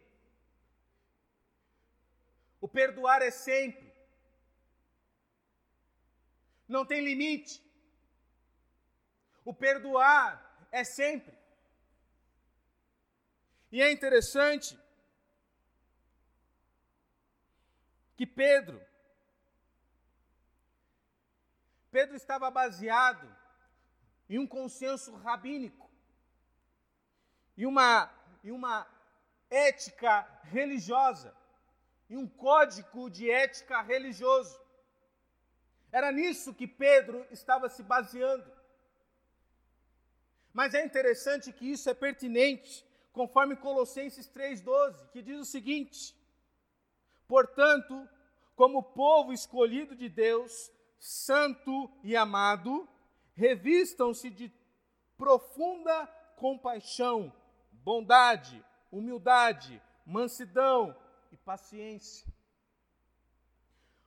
[2.59, 3.91] o perdoar é sempre,
[6.67, 7.61] não tem limite.
[9.43, 11.40] O perdoar é sempre.
[13.71, 14.77] E é interessante
[18.17, 18.85] que Pedro,
[21.89, 23.33] Pedro estava baseado
[24.29, 25.89] em um consenso rabínico,
[27.57, 28.85] em uma, em uma
[29.49, 31.33] ética religiosa,
[32.09, 34.59] em um código de ética religioso.
[35.91, 38.51] Era nisso que Pedro estava se baseando.
[40.53, 46.15] Mas é interessante que isso é pertinente, conforme Colossenses 3,12, que diz o seguinte:
[47.27, 48.07] Portanto,
[48.55, 52.87] como povo escolhido de Deus, santo e amado,
[53.33, 54.51] revistam-se de
[55.17, 57.33] profunda compaixão,
[57.71, 60.95] bondade, humildade, mansidão
[61.31, 62.27] e paciência.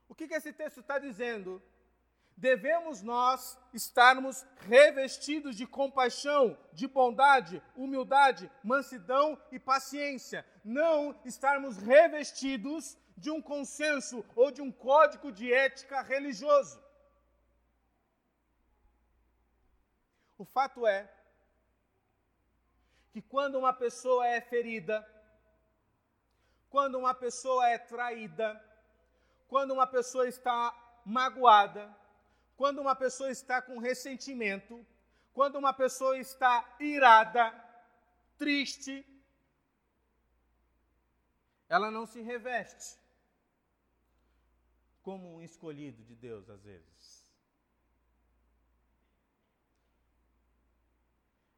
[0.08, 1.62] O que, que esse texto está dizendo?
[2.36, 12.98] Devemos nós estarmos revestidos de compaixão, de bondade, humildade, mansidão e paciência, não estarmos revestidos
[13.16, 16.82] de um consenso ou de um código de ética religioso.
[20.36, 21.08] O fato é
[23.12, 25.08] que quando uma pessoa é ferida,
[26.68, 28.60] quando uma pessoa é traída,
[29.46, 30.74] quando uma pessoa está
[31.04, 32.03] magoada,
[32.56, 34.84] quando uma pessoa está com ressentimento,
[35.32, 37.52] quando uma pessoa está irada,
[38.38, 39.04] triste,
[41.68, 42.98] ela não se reveste
[45.02, 47.28] como um escolhido de Deus, às vezes.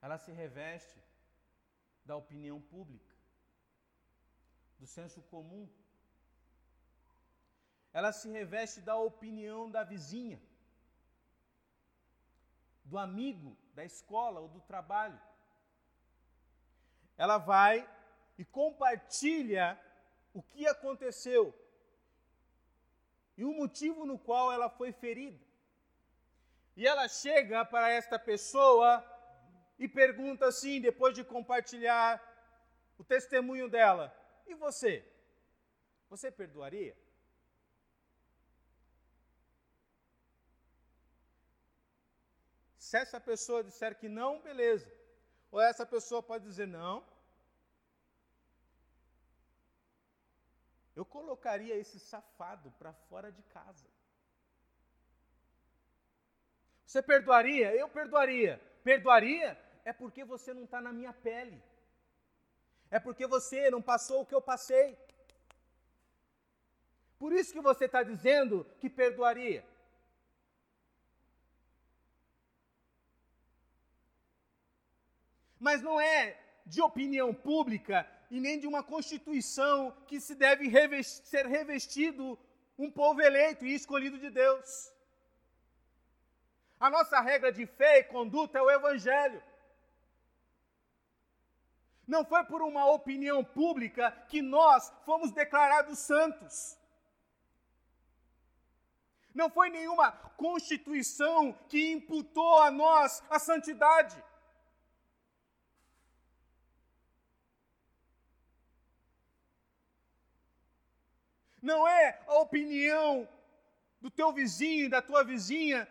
[0.01, 1.01] Ela se reveste
[2.05, 3.15] da opinião pública,
[4.79, 5.69] do senso comum.
[7.93, 10.41] Ela se reveste da opinião da vizinha,
[12.87, 15.21] do amigo da escola ou do trabalho.
[17.17, 17.89] Ela vai
[18.39, 19.79] e compartilha
[20.33, 21.55] o que aconteceu
[23.37, 25.45] e o motivo no qual ela foi ferida.
[26.77, 29.05] E ela chega para esta pessoa
[29.79, 32.23] e pergunta assim, depois de compartilhar
[32.99, 34.15] o testemunho dela:
[34.47, 35.07] E você?
[36.09, 36.97] Você perdoaria?
[42.97, 44.91] Se essa pessoa disser que não, beleza.
[45.51, 47.05] Ou essa pessoa pode dizer não.
[50.95, 53.87] Eu colocaria esse safado para fora de casa.
[56.87, 57.75] Você perdoaria?
[57.77, 58.59] Eu perdoaria.
[58.83, 59.49] Perdoaria
[59.85, 61.63] é porque você não está na minha pele.
[62.91, 64.99] É porque você não passou o que eu passei.
[67.19, 69.63] Por isso que você está dizendo que perdoaria.
[75.67, 81.27] Mas não é de opinião pública e nem de uma constituição que se deve revestir,
[81.27, 82.39] ser revestido
[82.79, 84.93] um povo eleito e escolhido de Deus.
[86.79, 89.43] A nossa regra de fé e conduta é o Evangelho.
[92.07, 96.79] Não foi por uma opinião pública que nós fomos declarados santos.
[99.35, 104.17] Não foi nenhuma constituição que imputou a nós a santidade.
[111.71, 113.29] Não é a opinião
[114.01, 115.89] do teu vizinho, da tua vizinha,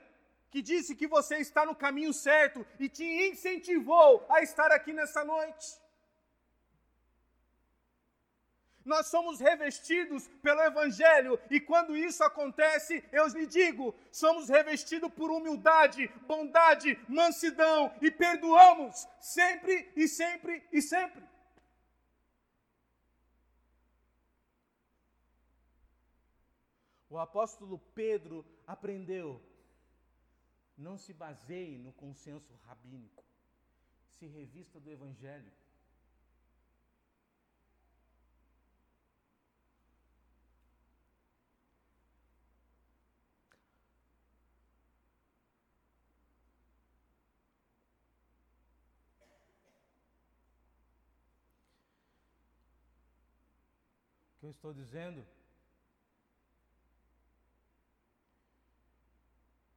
[0.50, 5.22] que disse que você está no caminho certo e te incentivou a estar aqui nessa
[5.26, 5.68] noite.
[8.86, 15.30] Nós somos revestidos pelo Evangelho, e quando isso acontece, eu lhe digo, somos revestidos por
[15.30, 21.35] humildade, bondade, mansidão e perdoamos sempre e sempre e sempre.
[27.16, 29.42] O apóstolo Pedro aprendeu:
[30.78, 33.24] não se baseie no consenso rabínico,
[34.10, 35.50] se revista do Evangelho.
[54.34, 55.26] O que eu estou dizendo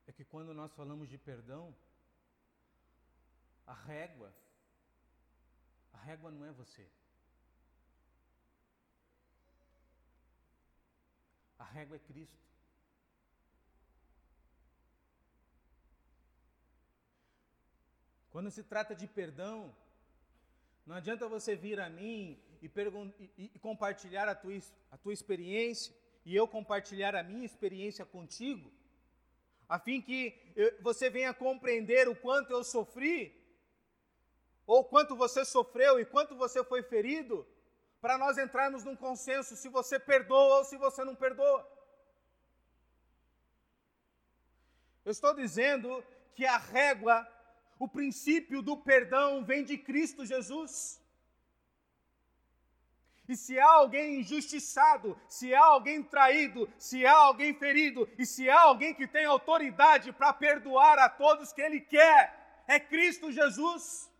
[0.08, 1.76] é que quando nós falamos de perdão,
[3.66, 4.34] a régua,
[5.92, 6.88] a régua não é você.
[11.58, 12.38] A régua é Cristo.
[18.30, 19.76] Quando se trata de perdão,
[20.86, 22.66] não adianta você vir a mim e,
[23.36, 24.58] e, e compartilhar a tua,
[24.90, 25.94] a tua experiência
[26.24, 28.72] e eu compartilhar a minha experiência contigo,
[29.68, 30.34] a fim que
[30.80, 33.36] você venha compreender o quanto eu sofri,
[34.66, 37.46] ou quanto você sofreu e quanto você foi ferido,
[38.00, 41.66] para nós entrarmos num consenso se você perdoa ou se você não perdoa.
[45.04, 46.04] Eu estou dizendo
[46.34, 47.26] que a régua,
[47.78, 51.00] o princípio do perdão vem de Cristo Jesus.
[53.28, 58.48] E se há alguém injustiçado, se há alguém traído, se há alguém ferido, e se
[58.48, 64.10] há alguém que tem autoridade para perdoar a todos que Ele quer, é Cristo Jesus.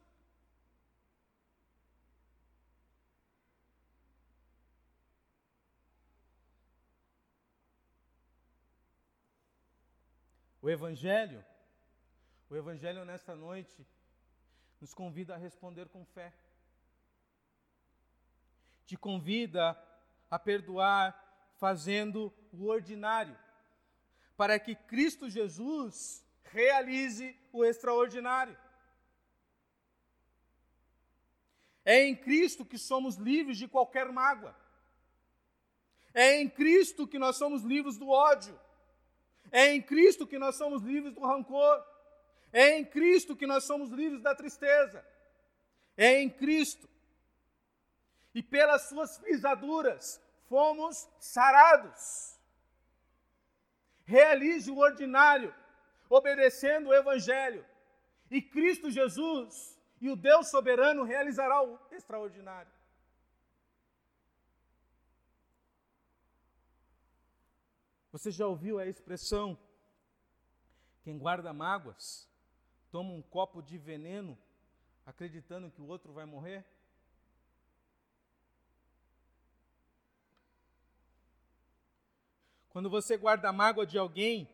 [10.60, 11.42] O Evangelho,
[12.50, 13.86] o Evangelho nesta noite,
[14.78, 16.30] nos convida a responder com fé
[18.88, 19.78] te convida
[20.30, 21.14] a perdoar
[21.58, 23.36] fazendo o ordinário,
[24.34, 28.56] para que Cristo Jesus realize o extraordinário.
[31.84, 34.56] É em Cristo que somos livres de qualquer mágoa.
[36.14, 38.58] É em Cristo que nós somos livres do ódio.
[39.52, 41.84] É em Cristo que nós somos livres do rancor.
[42.50, 45.04] É em Cristo que nós somos livres da tristeza.
[45.94, 46.88] É em Cristo
[48.38, 52.38] e pelas suas pisaduras fomos sarados.
[54.04, 55.52] Realize o ordinário,
[56.08, 57.66] obedecendo o Evangelho.
[58.30, 62.70] E Cristo Jesus e o Deus soberano realizará o extraordinário.
[68.12, 69.58] Você já ouviu a expressão:
[71.02, 72.30] quem guarda mágoas
[72.92, 74.38] toma um copo de veneno
[75.04, 76.64] acreditando que o outro vai morrer?
[82.78, 84.48] Quando você guarda a mágoa de alguém,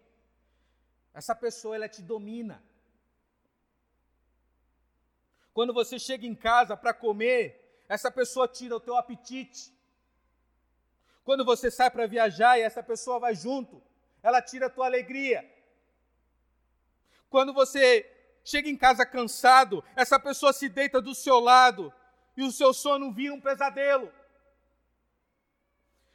[1.13, 2.65] essa pessoa ela te domina.
[5.53, 9.71] Quando você chega em casa para comer, essa pessoa tira o teu apetite.
[11.23, 13.83] Quando você sai para viajar e essa pessoa vai junto,
[14.23, 15.47] ela tira a tua alegria.
[17.29, 18.11] Quando você
[18.43, 21.93] chega em casa cansado, essa pessoa se deita do seu lado
[22.39, 24.11] e o seu sono vira um pesadelo.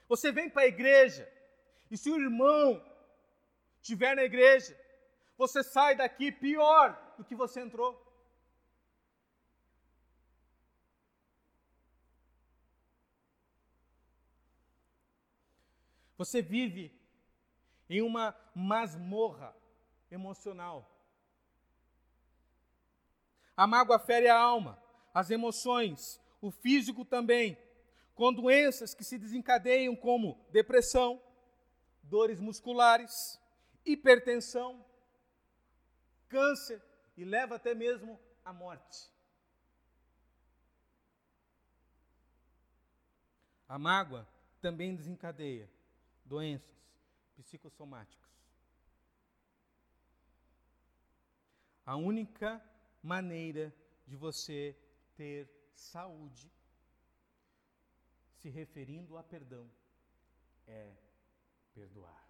[0.08, 1.38] Você vem para a igreja
[1.90, 2.84] e se o irmão
[3.82, 4.78] estiver na igreja,
[5.38, 8.06] você sai daqui pior do que você entrou.
[16.18, 16.94] Você vive
[17.90, 19.56] em uma masmorra
[20.12, 20.94] emocional.
[23.56, 24.82] A mágoa fere a alma,
[25.14, 27.58] as emoções, o físico também,
[28.14, 31.22] com doenças que se desencadeiam como depressão,
[32.10, 33.40] dores musculares,
[33.86, 34.84] hipertensão,
[36.28, 36.82] câncer
[37.16, 39.12] e leva até mesmo à morte.
[43.68, 44.28] A mágoa
[44.60, 45.70] também desencadeia
[46.26, 46.76] doenças
[47.38, 48.30] psicossomáticas.
[51.86, 52.62] A única
[53.02, 53.74] maneira
[54.08, 54.76] de você
[55.16, 56.52] ter saúde,
[58.38, 59.70] se referindo a perdão,
[60.68, 61.09] é
[61.80, 62.30] perdoar.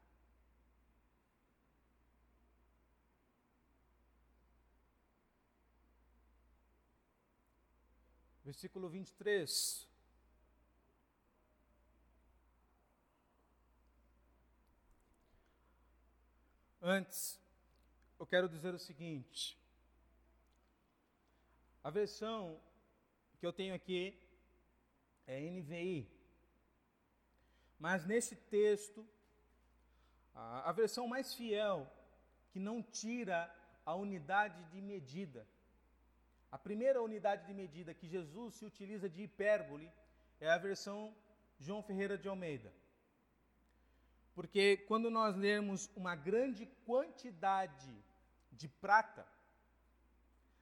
[8.45, 9.89] Versículo 23.
[16.82, 17.39] Antes,
[18.20, 19.60] eu quero dizer o seguinte:
[21.84, 22.62] a versão
[23.39, 24.16] que eu tenho aqui
[25.26, 26.08] é NVI,
[27.80, 29.08] mas nesse texto,
[30.36, 31.88] a, a versão mais fiel,
[32.51, 33.53] que não tira
[33.86, 35.47] a unidade de medida,
[36.51, 39.91] a primeira unidade de medida que Jesus se utiliza de hipérbole
[40.39, 41.15] é a versão
[41.59, 42.73] João Ferreira de Almeida.
[44.34, 47.95] Porque quando nós lermos uma grande quantidade
[48.51, 49.27] de prata,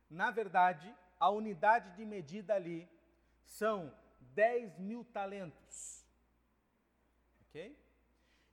[0.09, 2.89] na verdade, a unidade de medida ali
[3.45, 6.05] são 10 mil talentos.
[7.41, 7.78] Ok?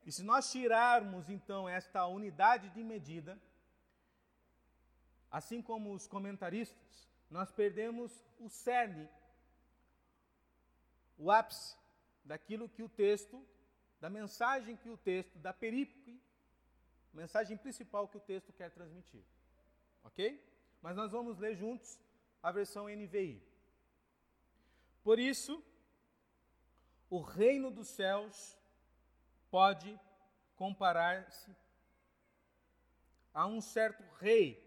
[0.05, 3.39] E se nós tirarmos então esta unidade de medida,
[5.31, 9.09] assim como os comentaristas, nós perdemos o cerne,
[11.17, 11.75] o ápice
[12.23, 13.43] daquilo que o texto
[13.99, 16.21] da mensagem que o texto, da perícope,
[17.11, 19.23] mensagem principal que o texto quer transmitir.
[20.03, 20.39] Ok?
[20.81, 21.99] Mas nós vamos ler juntos
[22.43, 23.41] a versão NVI.
[25.03, 25.63] Por isso,
[27.09, 28.54] o reino dos céus
[29.49, 29.99] pode
[30.55, 31.55] comparar-se
[33.33, 34.63] a um certo rei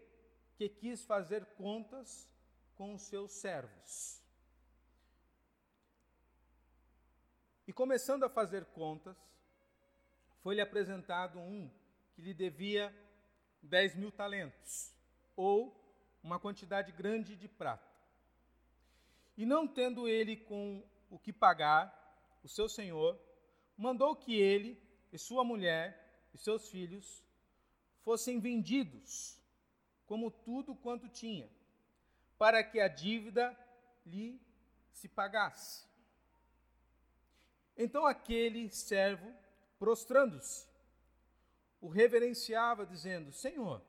[0.55, 2.29] que quis fazer contas
[2.75, 4.21] com os seus servos.
[7.67, 9.17] E começando a fazer contas,
[10.41, 11.69] foi-lhe apresentado um
[12.13, 12.93] que lhe devia
[13.61, 14.93] 10 mil talentos,
[15.35, 15.75] ou
[16.23, 17.87] uma quantidade grande de prata.
[19.37, 21.95] E não tendo ele com o que pagar,
[22.43, 23.19] o seu senhor
[23.79, 24.77] mandou que ele
[25.09, 27.23] e sua mulher e seus filhos
[28.03, 29.39] fossem vendidos,
[30.05, 31.49] como tudo quanto tinha,
[32.37, 33.57] para que a dívida
[34.05, 34.37] lhe
[34.91, 35.87] se pagasse.
[37.77, 39.33] Então aquele servo,
[39.77, 40.67] prostrando-se,
[41.79, 43.81] o reverenciava, dizendo: Senhor,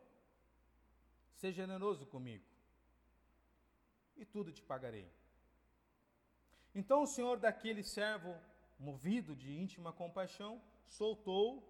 [1.35, 2.45] seja generoso comigo,
[4.17, 5.11] e tudo te pagarei.
[6.73, 8.33] Então o senhor daquele servo,
[8.81, 11.63] movido de íntima compaixão, soltou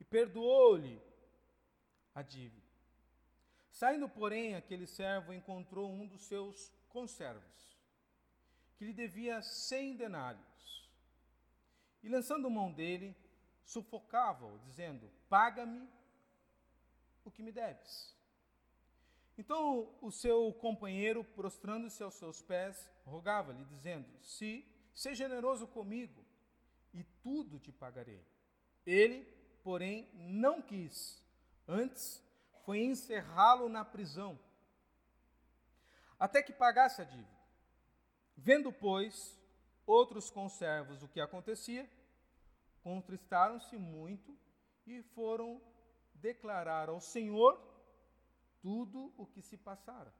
[0.00, 1.00] e perdoou-lhe
[2.14, 2.66] a dívida.
[3.70, 7.78] Saindo, porém, aquele servo encontrou um dos seus conservos,
[8.76, 10.48] que lhe devia cem denários
[12.02, 13.16] e lançando mão dele,
[13.64, 15.88] sufocava-o, dizendo: Paga-me
[17.24, 18.16] o que me deves.
[19.36, 26.24] Então o seu companheiro, prostrando-se aos seus pés, rogava-lhe, dizendo: Se, seja generoso comigo,
[26.92, 28.24] e tudo te pagarei.
[28.86, 29.24] Ele,
[29.62, 31.22] porém, não quis.
[31.66, 32.22] Antes,
[32.64, 34.38] foi encerrá-lo na prisão,
[36.18, 37.38] até que pagasse a dívida.
[38.36, 39.38] Vendo, pois,
[39.86, 41.88] outros conservos o que acontecia,
[42.82, 44.36] contristaram-se muito
[44.86, 45.60] e foram
[46.14, 47.58] declarar ao Senhor
[48.60, 50.12] tudo o que se passara.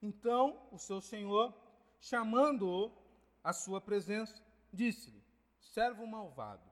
[0.00, 1.54] Então o seu senhor,
[1.98, 2.92] chamando-o
[3.42, 4.42] à sua presença,
[4.72, 5.23] disse-lhe:
[5.72, 6.70] Servo malvado,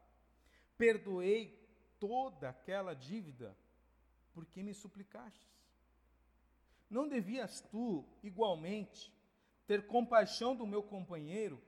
[0.77, 1.59] perdoei
[1.99, 3.57] toda aquela dívida
[4.33, 5.53] porque me suplicastes.
[6.89, 9.13] Não devias tu, igualmente,
[9.67, 11.63] ter compaixão do meu companheiro,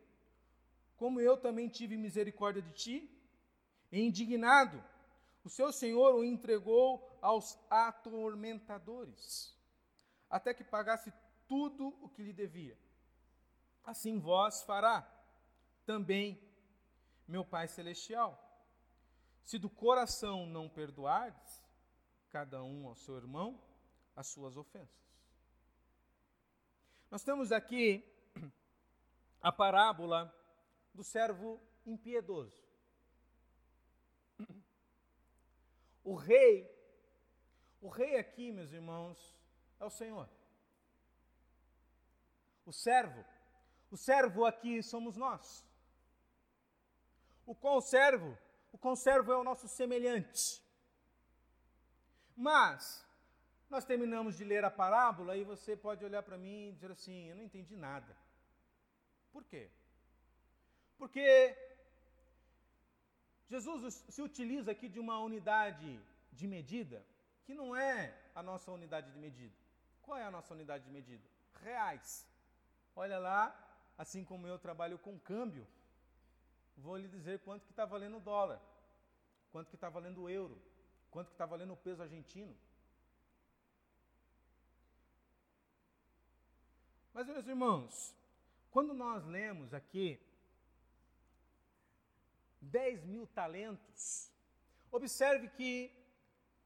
[0.96, 3.10] como eu também tive misericórdia de ti?
[3.90, 4.82] E indignado,
[5.42, 9.56] o seu senhor o entregou aos atormentadores,
[10.28, 11.12] até que pagasse
[11.46, 12.78] tudo o que lhe devia.
[13.84, 15.06] Assim vós fará
[15.84, 16.40] também
[17.26, 18.40] meu Pai Celestial.
[19.44, 21.62] Se do coração não perdoardes,
[22.30, 23.60] cada um ao seu irmão,
[24.16, 25.04] as suas ofensas.
[27.10, 28.02] Nós temos aqui
[29.40, 30.34] a parábola
[30.92, 32.64] do servo impiedoso.
[36.02, 36.70] O rei,
[37.80, 39.34] o rei aqui, meus irmãos,
[39.80, 40.28] é o Senhor.
[42.66, 43.24] O servo,
[43.90, 45.64] o servo aqui somos nós.
[47.46, 48.36] O conservo,
[48.72, 50.62] o conservo é o nosso semelhante.
[52.36, 53.04] Mas,
[53.70, 57.28] nós terminamos de ler a parábola e você pode olhar para mim e dizer assim:
[57.28, 58.16] eu não entendi nada.
[59.32, 59.70] Por quê?
[60.96, 61.56] Porque
[63.48, 66.00] Jesus se utiliza aqui de uma unidade
[66.32, 67.04] de medida
[67.44, 69.54] que não é a nossa unidade de medida.
[70.02, 71.24] Qual é a nossa unidade de medida?
[71.62, 72.26] Reais.
[72.96, 73.54] Olha lá,
[73.98, 75.66] assim como eu trabalho com câmbio,
[76.76, 78.60] vou lhe dizer quanto que está valendo o dólar,
[79.52, 80.60] quanto que está valendo o euro,
[81.10, 82.56] quanto que está valendo o peso argentino.
[87.12, 88.14] Mas, meus irmãos,
[88.70, 90.20] quando nós lemos aqui
[92.60, 94.28] 10 mil talentos,
[94.90, 95.92] observe que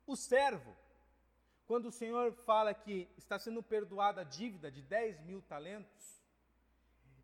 [0.06, 0.74] o servo,
[1.66, 6.18] quando o Senhor fala que está sendo perdoada a dívida de 10 mil talentos,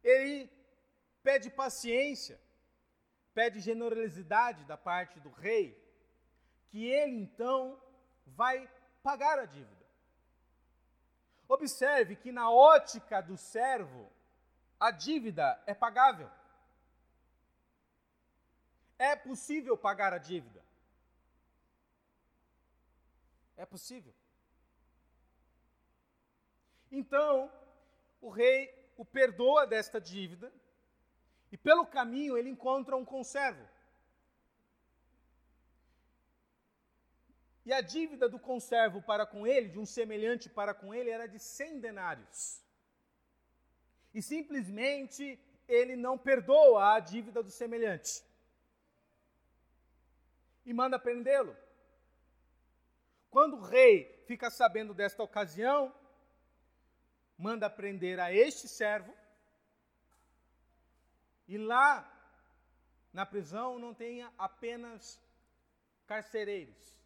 [0.02, 0.50] ele
[1.22, 2.38] pede paciência,
[3.34, 5.76] pede generosidade da parte do rei,
[6.68, 7.78] que ele então
[8.26, 8.70] vai
[9.02, 9.84] pagar a dívida.
[11.48, 14.10] Observe que na ótica do servo,
[14.80, 16.30] a dívida é pagável.
[18.98, 20.64] É possível pagar a dívida.
[23.56, 24.14] É possível.
[26.90, 27.52] Então,
[28.20, 30.52] o rei o perdoa desta dívida
[31.54, 33.64] e pelo caminho ele encontra um conservo.
[37.64, 41.28] E a dívida do conservo para com ele, de um semelhante para com ele, era
[41.28, 42.60] de cem denários.
[44.12, 45.38] E simplesmente
[45.68, 48.24] ele não perdoa a dívida do semelhante.
[50.66, 51.56] E manda prendê-lo.
[53.30, 55.94] Quando o rei fica sabendo desta ocasião,
[57.38, 59.14] manda prender a este servo,
[61.46, 62.10] e lá
[63.12, 65.20] na prisão não tenha apenas
[66.06, 66.98] carcereiros.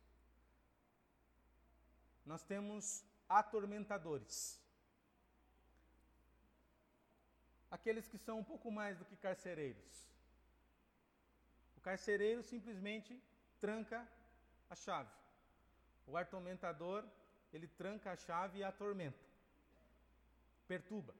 [2.24, 4.60] Nós temos atormentadores.
[7.70, 10.08] Aqueles que são um pouco mais do que carcereiros.
[11.76, 13.22] O carcereiro simplesmente
[13.60, 14.06] tranca
[14.70, 15.10] a chave.
[16.06, 17.04] O atormentador,
[17.52, 19.28] ele tranca a chave e atormenta
[20.68, 21.14] perturba.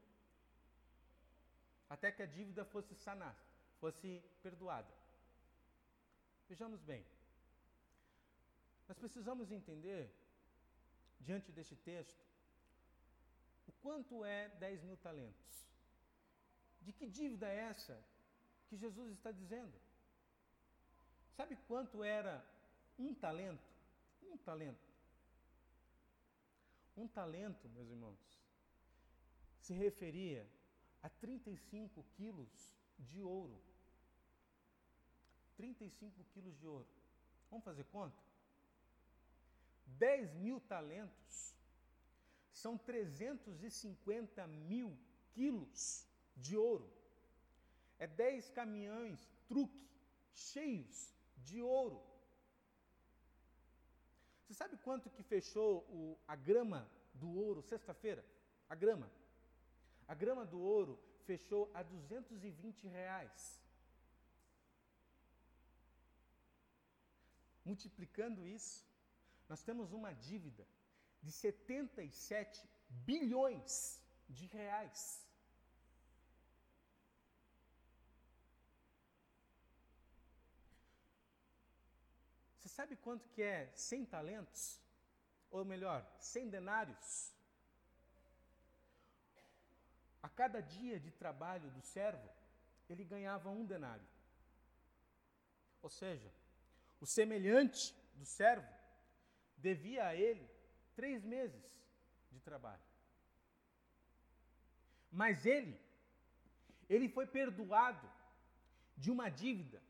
[1.89, 3.39] Até que a dívida fosse sanada,
[3.80, 4.93] fosse perdoada.
[6.49, 7.05] Vejamos bem.
[8.86, 10.11] Nós precisamos entender,
[11.20, 12.24] diante deste texto,
[13.66, 15.68] o quanto é 10 mil talentos.
[16.80, 18.03] De que dívida é essa
[18.68, 19.78] que Jesus está dizendo?
[21.36, 22.45] Sabe quanto era
[22.99, 23.68] um talento?
[24.22, 24.89] Um talento.
[26.97, 28.18] Um talento, meus irmãos,
[29.61, 30.49] se referia
[31.03, 33.61] a 35 quilos de ouro.
[35.57, 36.87] 35 quilos de ouro.
[37.51, 38.17] Vamos fazer conta?
[39.87, 41.55] 10 mil talentos
[42.53, 44.97] são 350 mil
[45.33, 46.91] quilos de ouro.
[47.99, 49.89] É 10 caminhões, truque,
[50.33, 52.01] cheios de ouro.
[54.45, 58.25] Você sabe quanto que fechou o, a grama do ouro sexta-feira?
[58.69, 59.11] A grama.
[60.09, 63.59] A grama do ouro fechou a 220 reais.
[67.69, 68.77] multiplicando isso,
[69.51, 70.67] nós temos uma dívida
[71.23, 75.01] de 77 bilhões de reais.
[82.57, 84.81] Você sabe quanto que é 100 talentos?
[85.51, 87.38] Ou melhor, 100 denários?
[90.29, 92.29] A cada dia de trabalho do servo,
[92.87, 94.07] ele ganhava um denário.
[95.81, 96.31] Ou seja,
[97.01, 98.68] o semelhante do servo
[99.57, 100.47] devia a ele
[100.95, 101.64] três meses
[102.31, 102.83] de trabalho.
[105.11, 105.81] Mas ele,
[106.91, 108.07] ele foi perdoado
[108.99, 109.83] de uma dívida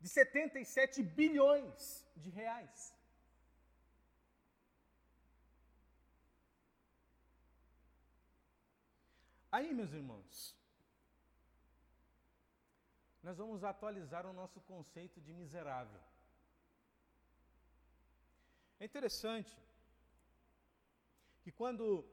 [0.00, 2.93] de 77 bilhões de reais.
[9.56, 10.56] Aí, meus irmãos,
[13.22, 16.00] nós vamos atualizar o nosso conceito de miserável.
[18.80, 19.56] É interessante
[21.42, 22.04] que quando,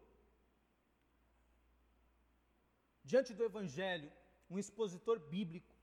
[3.04, 4.12] diante do Evangelho,
[4.48, 5.74] um expositor bíblico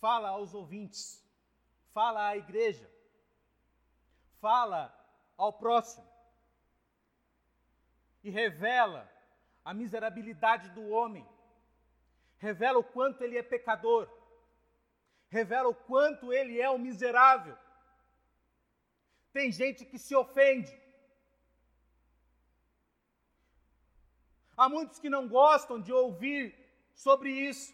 [0.00, 1.24] fala aos ouvintes,
[1.92, 2.90] fala à igreja,
[4.40, 4.82] fala
[5.36, 6.10] ao próximo
[8.24, 9.17] e revela
[9.68, 11.24] a miserabilidade do homem,
[12.38, 14.04] revela o quanto ele é pecador,
[15.28, 17.54] revela o quanto ele é um miserável.
[19.30, 20.74] Tem gente que se ofende.
[24.56, 26.44] Há muitos que não gostam de ouvir
[26.94, 27.70] sobre isso.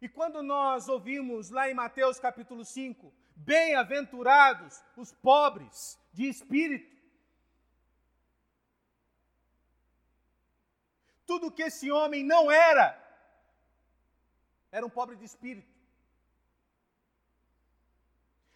[0.00, 6.96] E quando nós ouvimos lá em Mateus capítulo 5, bem-aventurados os pobres de espírito,
[11.26, 12.98] tudo que esse homem não era,
[14.72, 15.74] era um pobre de espírito.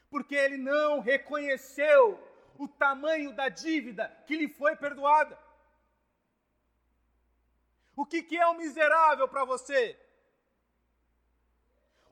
[0.09, 2.19] Porque ele não reconheceu
[2.59, 5.39] o tamanho da dívida que lhe foi perdoada.
[7.95, 9.99] O que, que é o um miserável para você?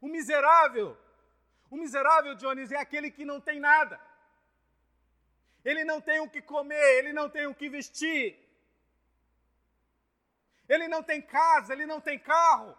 [0.01, 0.97] O miserável,
[1.71, 4.01] o miserável, Jones, é aquele que não tem nada.
[5.64, 8.39] Ele não tem o que comer, ele não tem o que vestir.
[10.69, 12.77] Ele não tem casa, ele não tem carro.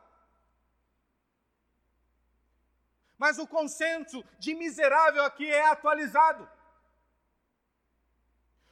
[3.17, 6.49] Mas o consenso de miserável aqui é atualizado.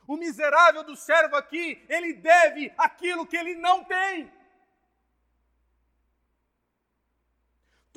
[0.07, 4.31] O miserável do servo aqui, ele deve aquilo que ele não tem.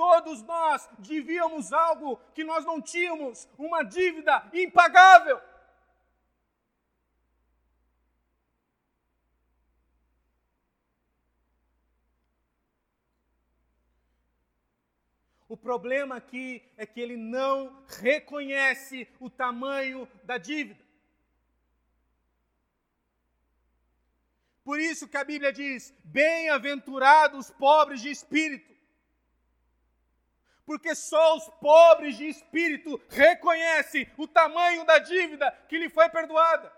[0.00, 5.38] Todos nós devíamos algo que nós não tínhamos, uma dívida impagável.
[15.46, 20.82] O problema aqui é que ele não reconhece o tamanho da dívida.
[24.64, 28.69] Por isso que a Bíblia diz: bem-aventurados os pobres de espírito
[30.70, 36.72] porque só os pobres de espírito reconhecem o tamanho da dívida que lhe foi perdoada.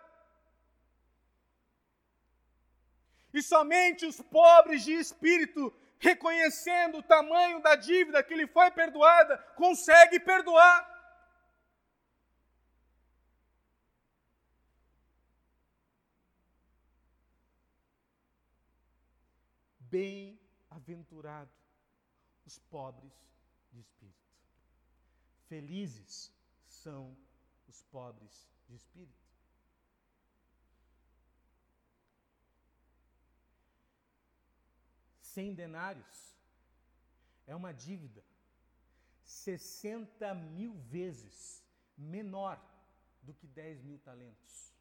[3.34, 9.36] E somente os pobres de espírito, reconhecendo o tamanho da dívida que lhe foi perdoada,
[9.56, 10.78] conseguem perdoar.
[19.80, 21.52] Bem-aventurado
[22.46, 23.31] os pobres.
[25.52, 26.32] Felizes
[26.66, 27.14] são
[27.68, 29.28] os pobres de espírito.
[35.20, 36.34] Cem denários
[37.46, 38.24] é uma dívida
[39.26, 41.62] 60 mil vezes
[41.98, 42.58] menor
[43.20, 44.72] do que 10 mil talentos.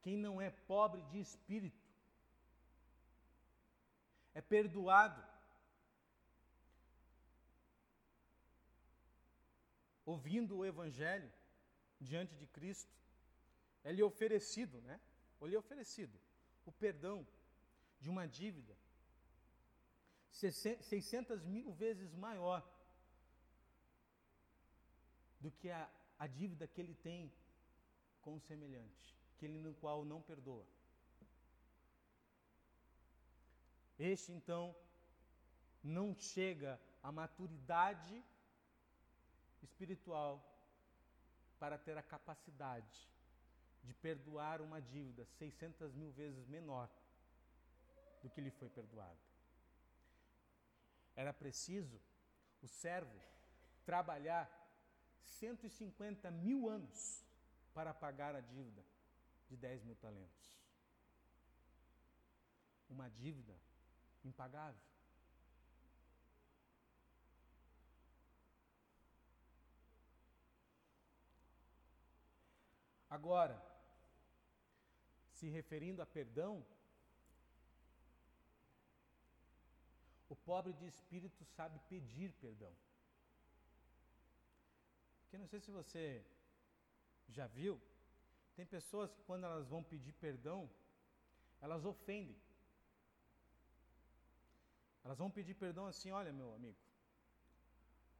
[0.00, 1.90] Quem não é pobre de espírito
[4.32, 5.31] é perdoado
[10.04, 11.32] ouvindo o Evangelho
[12.00, 12.92] diante de Cristo,
[13.84, 15.00] é lhe oferecido, né?
[15.40, 16.18] Ou lhe oferecido
[16.64, 17.26] o perdão
[18.00, 18.76] de uma dívida
[20.32, 22.66] 600 mil vezes maior
[25.40, 27.32] do que a, a dívida que ele tem
[28.22, 30.66] com o semelhante, que ele no qual não perdoa.
[33.98, 34.74] Este então
[35.82, 38.24] não chega à maturidade
[39.62, 40.42] espiritual
[41.58, 43.08] para ter a capacidade
[43.82, 46.88] de perdoar uma dívida 600 mil vezes menor
[48.22, 49.20] do que lhe foi perdoado.
[51.14, 52.00] Era preciso
[52.60, 53.20] o servo
[53.84, 54.50] trabalhar
[55.24, 57.24] 150 mil anos
[57.74, 58.84] para pagar a dívida
[59.48, 60.52] de 10 mil talentos.
[62.88, 63.58] Uma dívida
[64.24, 64.91] impagável.
[73.16, 73.56] Agora,
[75.36, 76.52] se referindo a perdão,
[80.30, 82.72] o pobre de espírito sabe pedir perdão.
[85.20, 86.24] Porque não sei se você
[87.28, 87.78] já viu,
[88.56, 90.70] tem pessoas que quando elas vão pedir perdão,
[91.60, 92.40] elas ofendem.
[95.04, 96.78] Elas vão pedir perdão assim: olha, meu amigo,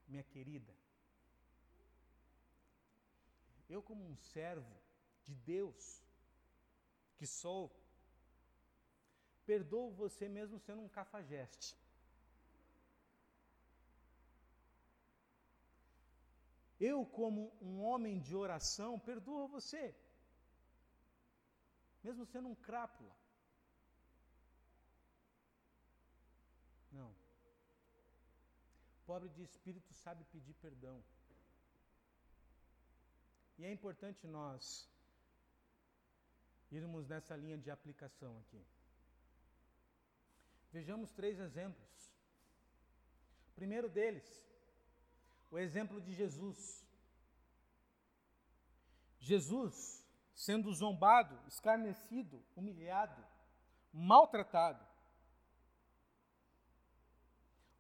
[0.07, 0.75] minha querida,
[3.73, 4.82] eu, como um servo
[5.27, 6.03] de Deus
[7.17, 7.71] que sou,
[9.47, 11.77] perdoo você mesmo sendo um cafajeste.
[16.81, 19.95] Eu, como um homem de oração, perdoo você,
[22.03, 23.15] mesmo sendo um crápula.
[26.91, 27.15] Não.
[29.07, 31.05] Pobre de espírito sabe pedir perdão.
[33.59, 34.92] E é importante nós
[36.73, 38.65] irmos nessa linha de aplicação aqui.
[40.73, 41.91] Vejamos três exemplos.
[43.55, 44.27] primeiro deles,
[45.51, 46.85] o exemplo de Jesus.
[49.21, 50.05] Jesus,
[50.35, 53.25] sendo zombado, escarnecido, humilhado,
[53.93, 54.85] maltratado.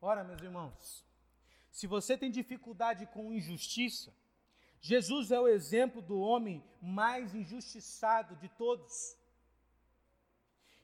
[0.00, 1.04] Ora, meus irmãos,
[1.70, 4.14] se você tem dificuldade com injustiça,
[4.84, 9.16] Jesus é o exemplo do homem mais injustiçado de todos.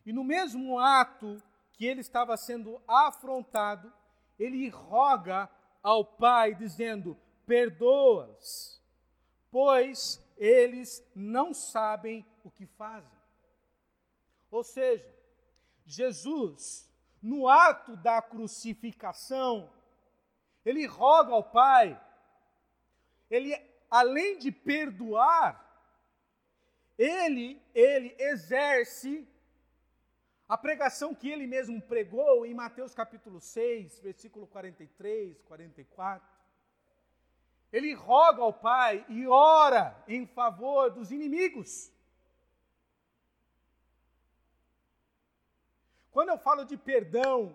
[0.06, 1.42] E no mesmo ato
[1.72, 3.92] que ele estava sendo afrontado,
[4.38, 5.50] ele roga
[5.82, 8.80] ao Pai, dizendo: Perdoa-os,
[9.50, 13.18] pois eles não sabem o que fazem.
[14.48, 15.12] Ou seja,
[15.84, 16.88] Jesus,
[17.20, 19.68] no ato da crucificação,
[20.64, 22.00] ele roga ao Pai,
[23.28, 23.52] ele
[23.90, 25.64] além de perdoar,
[26.96, 29.26] ele, ele exerce
[30.48, 36.26] a pregação que ele mesmo pregou em Mateus capítulo 6, versículo 43, 44.
[37.70, 41.92] Ele roga ao Pai e ora em favor dos inimigos.
[46.10, 47.54] Quando eu falo de perdão,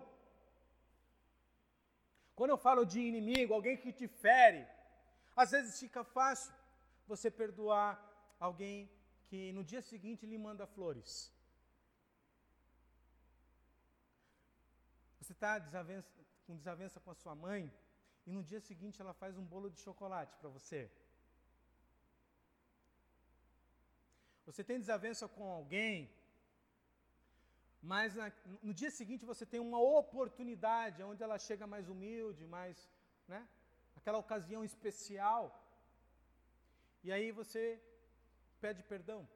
[2.36, 4.66] quando eu falo de inimigo, alguém que te fere,
[5.36, 6.52] às vezes fica fácil
[7.06, 7.92] você perdoar
[8.38, 8.90] alguém
[9.24, 11.32] que no dia seguinte lhe manda flores.
[15.20, 15.52] Você está
[16.46, 17.72] com desavença com a sua mãe
[18.26, 20.90] e no dia seguinte ela faz um bolo de chocolate para você.
[24.46, 26.10] Você tem desavença com alguém,
[27.80, 28.30] mas na,
[28.62, 32.76] no dia seguinte você tem uma oportunidade onde ela chega mais humilde, mais,
[33.26, 33.48] né?
[34.04, 35.42] Aquela ocasião especial.
[37.02, 37.82] E aí você
[38.60, 39.26] pede perdão.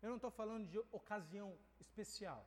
[0.00, 2.46] Eu não estou falando de ocasião especial.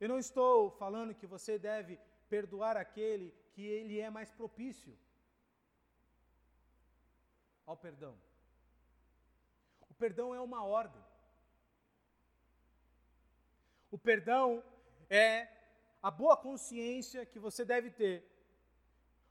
[0.00, 4.98] Eu não estou falando que você deve perdoar aquele que ele é mais propício
[7.64, 8.18] ao perdão.
[9.88, 11.04] O perdão é uma ordem.
[13.88, 14.64] O perdão
[15.08, 15.55] é
[16.06, 18.16] a boa consciência que você deve ter,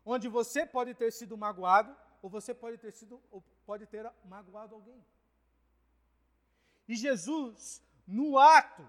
[0.03, 4.75] onde você pode ter sido magoado ou você pode ter sido ou pode ter magoado
[4.75, 5.01] alguém.
[6.85, 8.85] E Jesus, no ato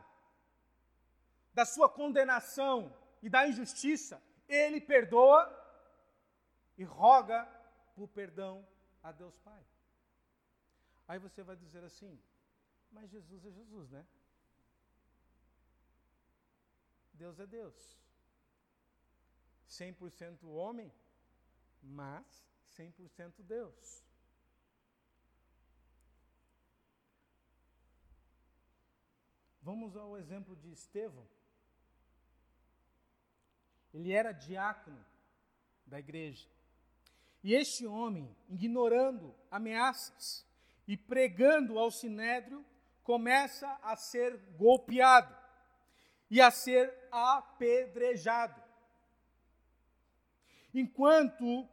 [1.54, 5.40] da sua condenação e da injustiça, ele perdoa
[6.76, 7.40] e roga
[7.94, 8.66] por perdão
[9.00, 9.64] a Deus Pai.
[11.06, 12.20] Aí você vai dizer assim:
[12.90, 14.04] mas Jesus é Jesus, né?
[17.16, 17.96] Deus é Deus.
[19.68, 20.92] 100% homem,
[21.82, 22.46] mas
[22.76, 24.04] 100% Deus.
[29.62, 31.26] Vamos ao exemplo de Estevão.
[33.92, 35.04] Ele era diácono
[35.86, 36.48] da igreja.
[37.42, 40.46] E este homem, ignorando ameaças
[40.86, 42.64] e pregando ao sinédrio,
[43.02, 45.45] começa a ser golpeado
[46.30, 48.60] e a ser apedrejado.
[50.74, 51.68] Enquanto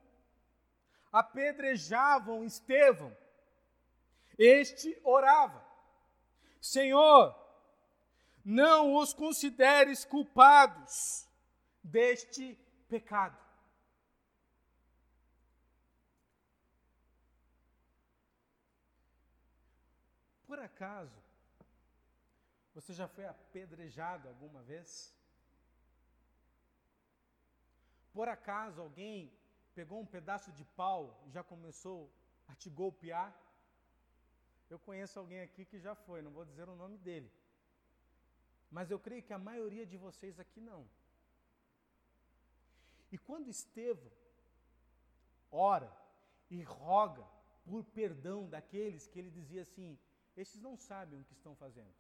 [1.11, 3.15] apedrejavam Estevão,
[4.37, 5.63] este orava:
[6.61, 7.35] Senhor,
[8.43, 11.27] não os consideres culpados
[11.83, 13.37] deste pecado.
[20.45, 21.22] Por acaso,
[22.73, 25.13] você já foi apedrejado alguma vez?
[28.11, 29.31] Por acaso alguém
[29.73, 32.11] pegou um pedaço de pau e já começou
[32.47, 33.29] a te golpear?
[34.69, 37.31] Eu conheço alguém aqui que já foi, não vou dizer o nome dele.
[38.71, 40.87] Mas eu creio que a maioria de vocês aqui não.
[43.11, 44.11] E quando Estevão
[45.51, 45.95] ora
[46.49, 47.25] e roga
[47.63, 49.99] por perdão daqueles que ele dizia assim:
[50.35, 51.93] esses não sabem o que estão fazendo.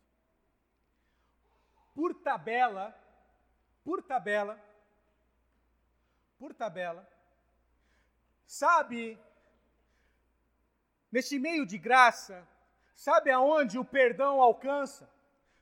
[1.93, 2.95] Por tabela,
[3.83, 4.59] por tabela,
[6.39, 7.07] por tabela,
[8.45, 9.17] sabe,
[11.11, 12.47] neste meio de graça,
[12.95, 15.09] sabe aonde o perdão alcança?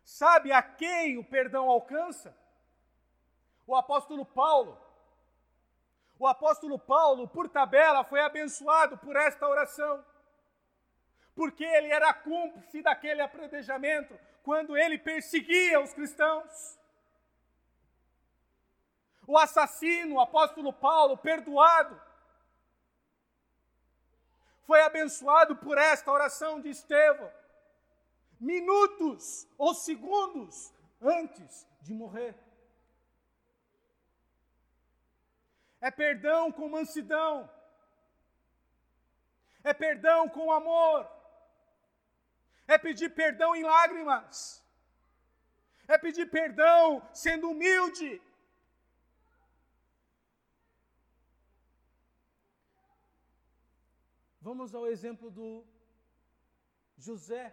[0.03, 2.35] Sabe a quem o perdão alcança?
[3.67, 4.79] O apóstolo Paulo.
[6.17, 10.03] O apóstolo Paulo, por tabela, foi abençoado por esta oração
[11.35, 16.79] porque ele era cúmplice daquele apredejamento quando ele perseguia os cristãos.
[19.27, 21.99] O assassino, o apóstolo Paulo, perdoado,
[24.65, 27.31] foi abençoado por esta oração de Estevão,
[28.39, 32.35] minutos ou segundos antes de morrer.
[35.79, 37.49] É perdão com mansidão,
[39.63, 41.20] é perdão com amor
[42.73, 44.35] é pedir perdão em lágrimas,
[45.93, 46.81] é pedir perdão
[47.23, 48.11] sendo humilde.
[54.47, 55.49] Vamos ao exemplo do
[57.07, 57.43] José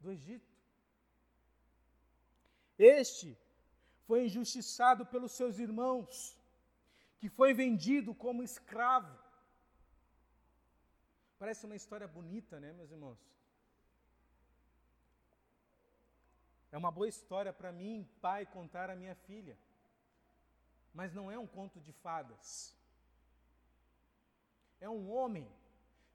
[0.00, 0.52] do Egito.
[2.78, 3.30] Este
[4.06, 6.10] foi injustiçado pelos seus irmãos,
[7.20, 9.14] que foi vendido como escravo.
[11.38, 13.18] Parece uma história bonita, né, meus irmãos?
[16.70, 19.56] É uma boa história para mim, pai, contar à minha filha.
[20.92, 22.74] Mas não é um conto de fadas.
[24.80, 25.48] É um homem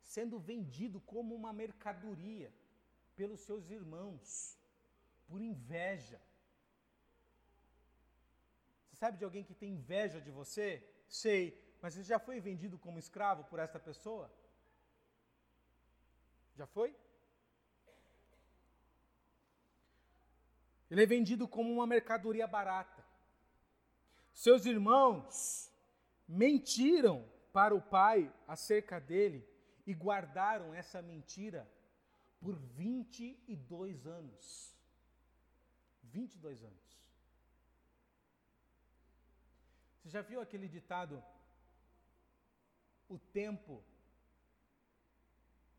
[0.01, 2.54] sendo vendido como uma mercadoria
[3.16, 4.58] pelos seus irmãos,
[5.28, 6.20] por inveja.
[8.89, 10.88] Você sabe de alguém que tem inveja de você?
[11.08, 11.41] Sei,
[11.82, 14.32] mas você já foi vendido como escravo por esta pessoa?
[16.56, 16.95] Já foi?
[20.94, 23.04] Ele é vendido como uma mercadoria barata.
[24.32, 25.72] Seus irmãos
[26.28, 29.44] mentiram para o pai acerca dele
[29.88, 31.68] e guardaram essa mentira
[32.39, 34.78] por 22 anos.
[36.04, 37.00] 22 anos.
[39.98, 41.24] Você já viu aquele ditado?
[43.10, 43.84] O tempo,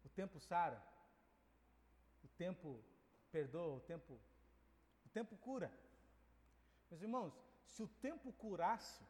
[0.04, 0.84] o tempo sara,
[2.24, 2.82] o tempo
[3.30, 4.18] perdoa, o tempo
[5.14, 5.70] tempo cura.
[6.90, 7.32] Meus irmãos,
[7.66, 9.04] se o tempo curasse,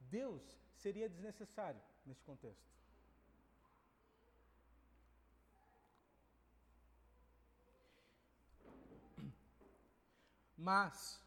[0.00, 0.42] Deus
[0.76, 2.70] seria desnecessário neste contexto.
[10.56, 11.20] Mas,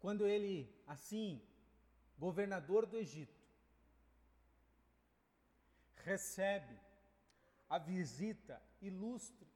[0.00, 0.54] quando ele,
[0.86, 1.42] assim,
[2.18, 3.38] governador do Egito,
[5.96, 6.78] recebe
[7.68, 9.46] a visita ilustre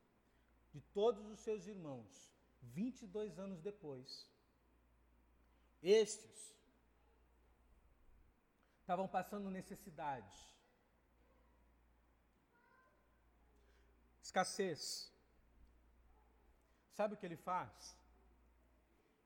[0.70, 2.31] de todos os seus irmãos,
[2.62, 4.26] 22 anos depois,
[5.82, 6.54] estes
[8.80, 10.36] estavam passando necessidade,
[14.22, 15.10] escassez.
[16.92, 17.96] Sabe o que ele faz?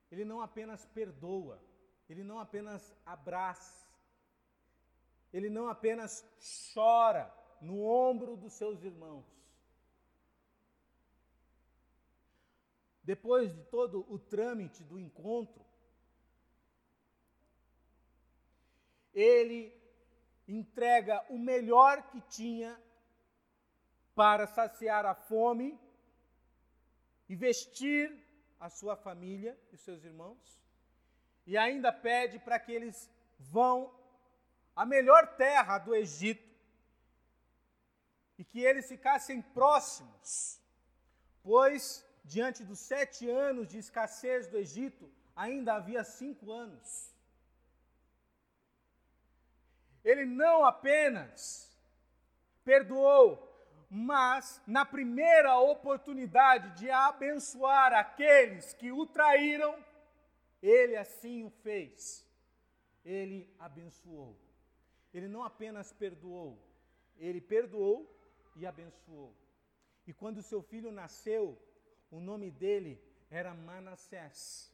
[0.09, 1.61] Ele não apenas perdoa,
[2.09, 3.87] ele não apenas abraça,
[5.33, 6.25] ele não apenas
[6.73, 7.31] chora
[7.61, 9.25] no ombro dos seus irmãos,
[13.07, 15.65] depois de todo o trâmite do encontro,
[19.13, 19.73] ele
[20.45, 22.77] entrega o melhor que tinha
[24.13, 25.79] para saciar a fome
[27.29, 28.13] e vestir
[28.59, 30.61] a sua família e seus irmãos,
[31.45, 33.89] e ainda pede para que eles vão
[34.75, 36.45] à melhor terra do Egito
[38.37, 40.61] e que eles ficassem próximos,
[41.41, 46.89] pois diante dos sete anos de escassez do Egito, ainda havia cinco anos.
[50.03, 51.69] Ele não apenas
[52.63, 53.29] perdoou,
[53.89, 59.73] mas na primeira oportunidade de abençoar aqueles que o traíram,
[60.61, 62.25] ele assim o fez.
[63.05, 64.37] Ele abençoou.
[65.13, 66.61] Ele não apenas perdoou,
[67.17, 67.97] ele perdoou
[68.57, 69.33] e abençoou.
[70.05, 71.57] E quando seu filho nasceu,
[72.09, 74.73] o nome dele era Manassés.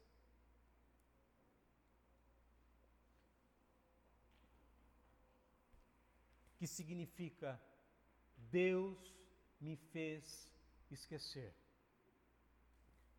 [6.57, 7.59] Que significa
[8.37, 9.13] Deus
[9.59, 10.51] me fez
[10.91, 11.53] esquecer.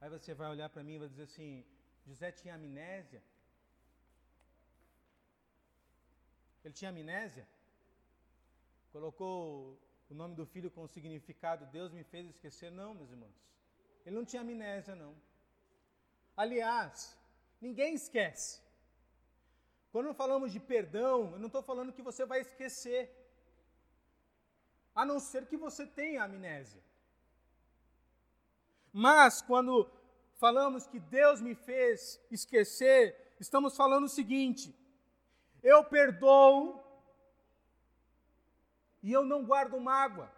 [0.01, 1.65] Aí você vai olhar para mim e vai dizer assim:
[2.07, 3.23] José tinha amnésia?
[6.65, 7.47] Ele tinha amnésia?
[8.93, 12.71] Colocou o nome do filho com o significado Deus me fez esquecer?
[12.71, 13.35] Não, meus irmãos.
[14.05, 15.15] Ele não tinha amnésia, não.
[16.37, 17.17] Aliás,
[17.61, 18.61] ninguém esquece.
[19.93, 23.11] Quando falamos de perdão, eu não estou falando que você vai esquecer,
[24.95, 26.83] a não ser que você tenha amnésia.
[28.93, 29.91] Mas quando
[30.35, 34.75] falamos que Deus me fez esquecer, estamos falando o seguinte:
[35.63, 36.85] eu perdoo
[39.03, 40.31] e eu não guardo mágoa.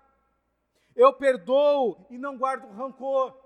[0.94, 3.45] Eu perdoo e não guardo rancor.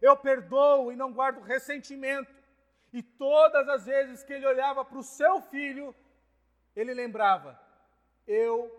[0.00, 2.32] Eu perdoo e não guardo ressentimento.
[2.92, 5.94] E todas as vezes que ele olhava para o seu filho,
[6.74, 7.60] ele lembrava:
[8.26, 8.70] eu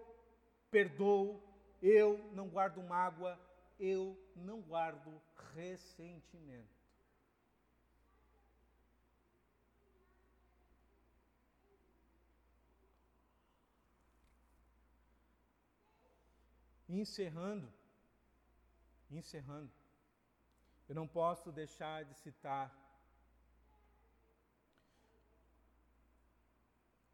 [0.72, 1.42] perdoo,
[1.82, 3.40] eu não guardo mágoa,
[3.80, 5.22] eu não guardo
[5.54, 6.80] ressentimento.
[16.90, 17.72] encerrando,
[19.12, 19.72] encerrando,
[20.90, 22.76] eu não posso deixar de citar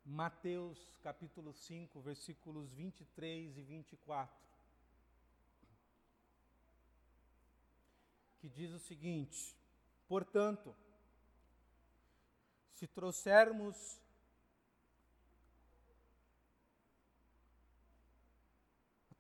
[0.04, 4.34] Mateus capítulo 5, versículos 23 e 24,
[8.40, 9.56] que diz o seguinte:
[10.08, 10.74] Portanto,
[12.76, 14.00] se trouxermos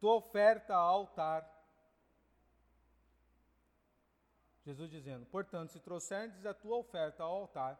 [0.05, 1.54] tua oferta ao altar.
[4.65, 7.79] Jesus dizendo: Portanto, se trouxerdes a tua oferta ao altar,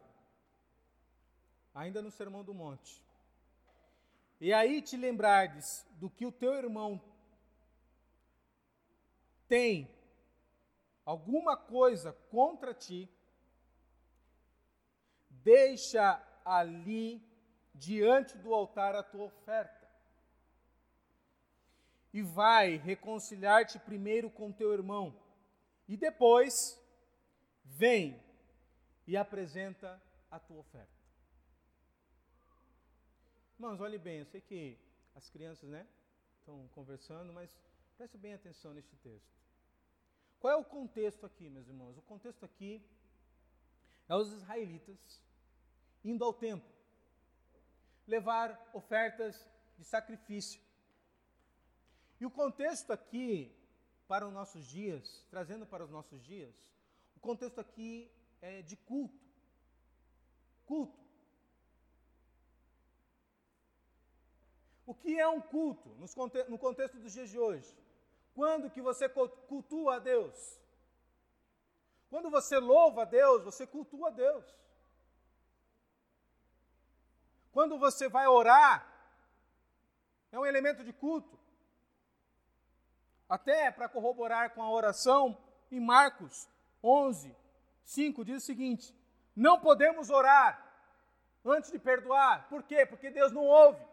[1.74, 3.02] ainda no Sermão do Monte,
[4.40, 7.00] e aí te lembrardes do que o teu irmão
[9.48, 9.90] tem
[11.04, 13.08] alguma coisa contra ti,
[15.30, 17.22] deixa ali
[17.74, 19.86] diante do altar a tua oferta.
[22.12, 25.14] E vai reconciliar-te primeiro com teu irmão,
[25.88, 26.80] e depois
[27.64, 28.22] vem
[29.06, 30.92] e apresenta a tua oferta.
[33.54, 34.78] Irmãos, olhe bem, eu sei que
[35.14, 35.86] as crianças, né,
[36.38, 37.50] estão conversando, mas
[37.96, 39.34] preste bem atenção neste texto.
[40.38, 41.96] Qual é o contexto aqui, meus irmãos?
[41.96, 42.84] O contexto aqui
[44.08, 45.22] é os israelitas
[46.04, 46.76] indo ao templo
[48.06, 49.44] levar ofertas
[49.76, 50.60] de sacrifício.
[52.20, 53.52] E o contexto aqui,
[54.06, 56.54] para os nossos dias, trazendo para os nossos dias,
[57.16, 59.24] o contexto aqui é de culto.
[60.64, 61.06] Culto.
[64.84, 65.88] O que é um culto
[66.48, 67.76] no contexto dos dias de hoje?
[68.34, 70.60] Quando que você cultua a Deus?
[72.08, 74.44] Quando você louva a Deus, você cultua a Deus.
[77.50, 78.86] Quando você vai orar,
[80.30, 81.35] é um elemento de culto.
[83.28, 85.36] Até para corroborar com a oração,
[85.70, 86.48] em Marcos
[86.82, 87.34] 11,
[87.84, 88.94] 5 diz o seguinte:
[89.34, 90.64] Não podemos orar
[91.44, 92.48] antes de perdoar.
[92.48, 92.86] Por quê?
[92.86, 93.84] Porque Deus não ouve.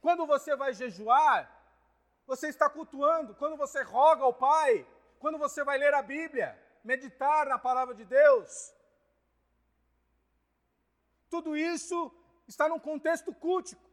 [0.00, 1.50] Quando você vai jejuar,
[2.26, 3.34] você está cultuando.
[3.34, 4.86] Quando você roga ao Pai,
[5.18, 8.72] quando você vai ler a Bíblia, meditar na palavra de Deus,
[11.30, 12.12] tudo isso
[12.46, 13.87] está num contexto cultico.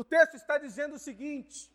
[0.00, 1.68] O texto está dizendo o seguinte: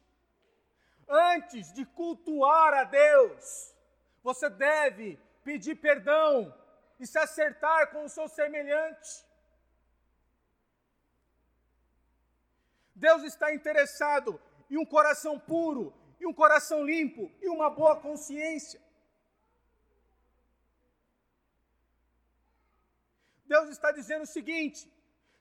[1.09, 3.75] antes de cultuar a Deus,
[4.23, 6.31] você deve pedir perdão
[7.01, 9.25] e se acertar com o seu semelhante.
[12.95, 14.39] Deus está interessado
[14.69, 18.81] em um coração puro, em um coração limpo e uma boa consciência.
[23.45, 24.89] Deus está dizendo o seguinte: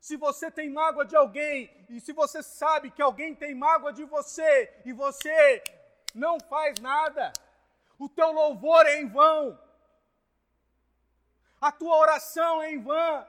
[0.07, 4.05] se você tem mágoa de alguém, e se você sabe que alguém tem mágoa de
[4.05, 5.63] você, e você
[6.13, 7.33] não faz nada,
[7.97, 9.57] o teu louvor é em vão,
[11.61, 13.25] a tua oração é em vão,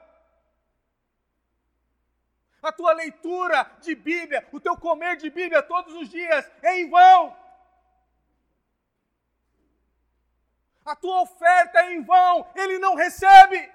[2.60, 6.90] a tua leitura de Bíblia, o teu comer de Bíblia todos os dias é em
[6.90, 7.36] vão.
[10.84, 13.72] A tua oferta é em vão, ele não recebe.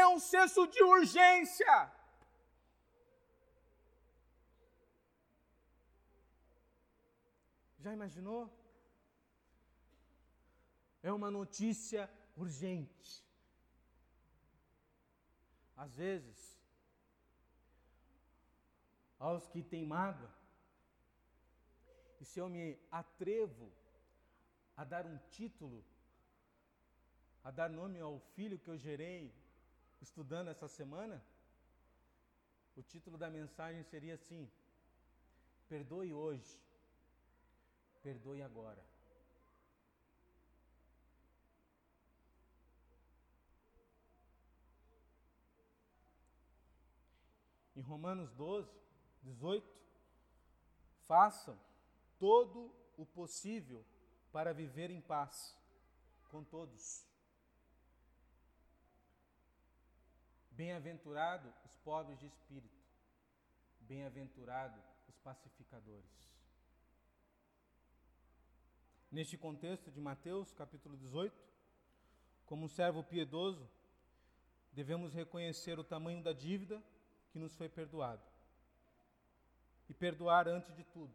[0.00, 1.74] É um senso de urgência.
[7.84, 8.42] Já imaginou?
[11.08, 12.02] É uma notícia
[12.36, 13.10] urgente.
[15.84, 16.38] Às vezes,
[19.18, 20.32] aos que têm mágoa,
[22.20, 22.64] e se eu me
[23.02, 23.66] atrevo
[24.76, 25.84] a dar um título,
[27.42, 29.22] a dar nome ao filho que eu gerei
[30.00, 31.22] estudando essa semana,
[32.76, 34.50] o título da mensagem seria assim:
[35.68, 36.60] Perdoe hoje,
[38.02, 38.84] perdoe agora.
[47.74, 48.68] Em Romanos 12,
[49.22, 49.64] 18,
[51.06, 51.58] façam
[52.18, 53.84] todo o possível
[54.32, 55.56] para viver em paz
[56.28, 57.07] com todos.
[60.58, 62.82] Bem-aventurado os pobres de espírito,
[63.78, 66.10] bem-aventurado os pacificadores.
[69.08, 71.32] Neste contexto de Mateus, capítulo 18,
[72.44, 73.70] como um servo piedoso,
[74.72, 76.82] devemos reconhecer o tamanho da dívida
[77.30, 78.26] que nos foi perdoado.
[79.88, 81.14] E perdoar antes de tudo,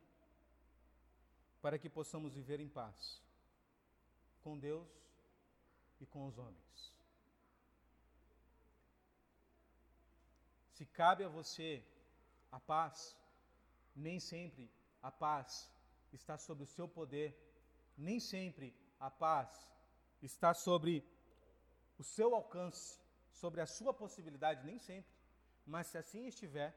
[1.61, 3.21] para que possamos viver em paz
[4.41, 4.87] com Deus
[5.99, 6.92] e com os homens.
[10.83, 11.81] Se cabe a você
[12.51, 13.15] a paz,
[13.95, 14.69] nem sempre
[15.01, 15.71] a paz
[16.11, 17.29] está sob o seu poder,
[17.97, 19.49] nem sempre a paz
[20.21, 20.93] está sobre
[21.97, 22.99] o seu alcance,
[23.31, 25.15] sobre a sua possibilidade, nem sempre.
[25.65, 26.75] Mas se assim estiver,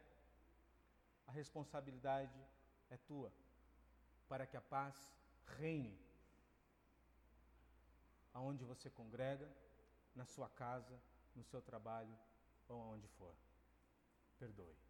[1.27, 2.41] a responsabilidade
[2.89, 3.33] é tua,
[4.29, 4.95] para que a paz
[5.59, 5.99] reine
[8.33, 9.53] aonde você congrega,
[10.15, 10.97] na sua casa,
[11.35, 12.17] no seu trabalho
[12.69, 13.46] ou aonde for.
[14.39, 14.86] Perdoe.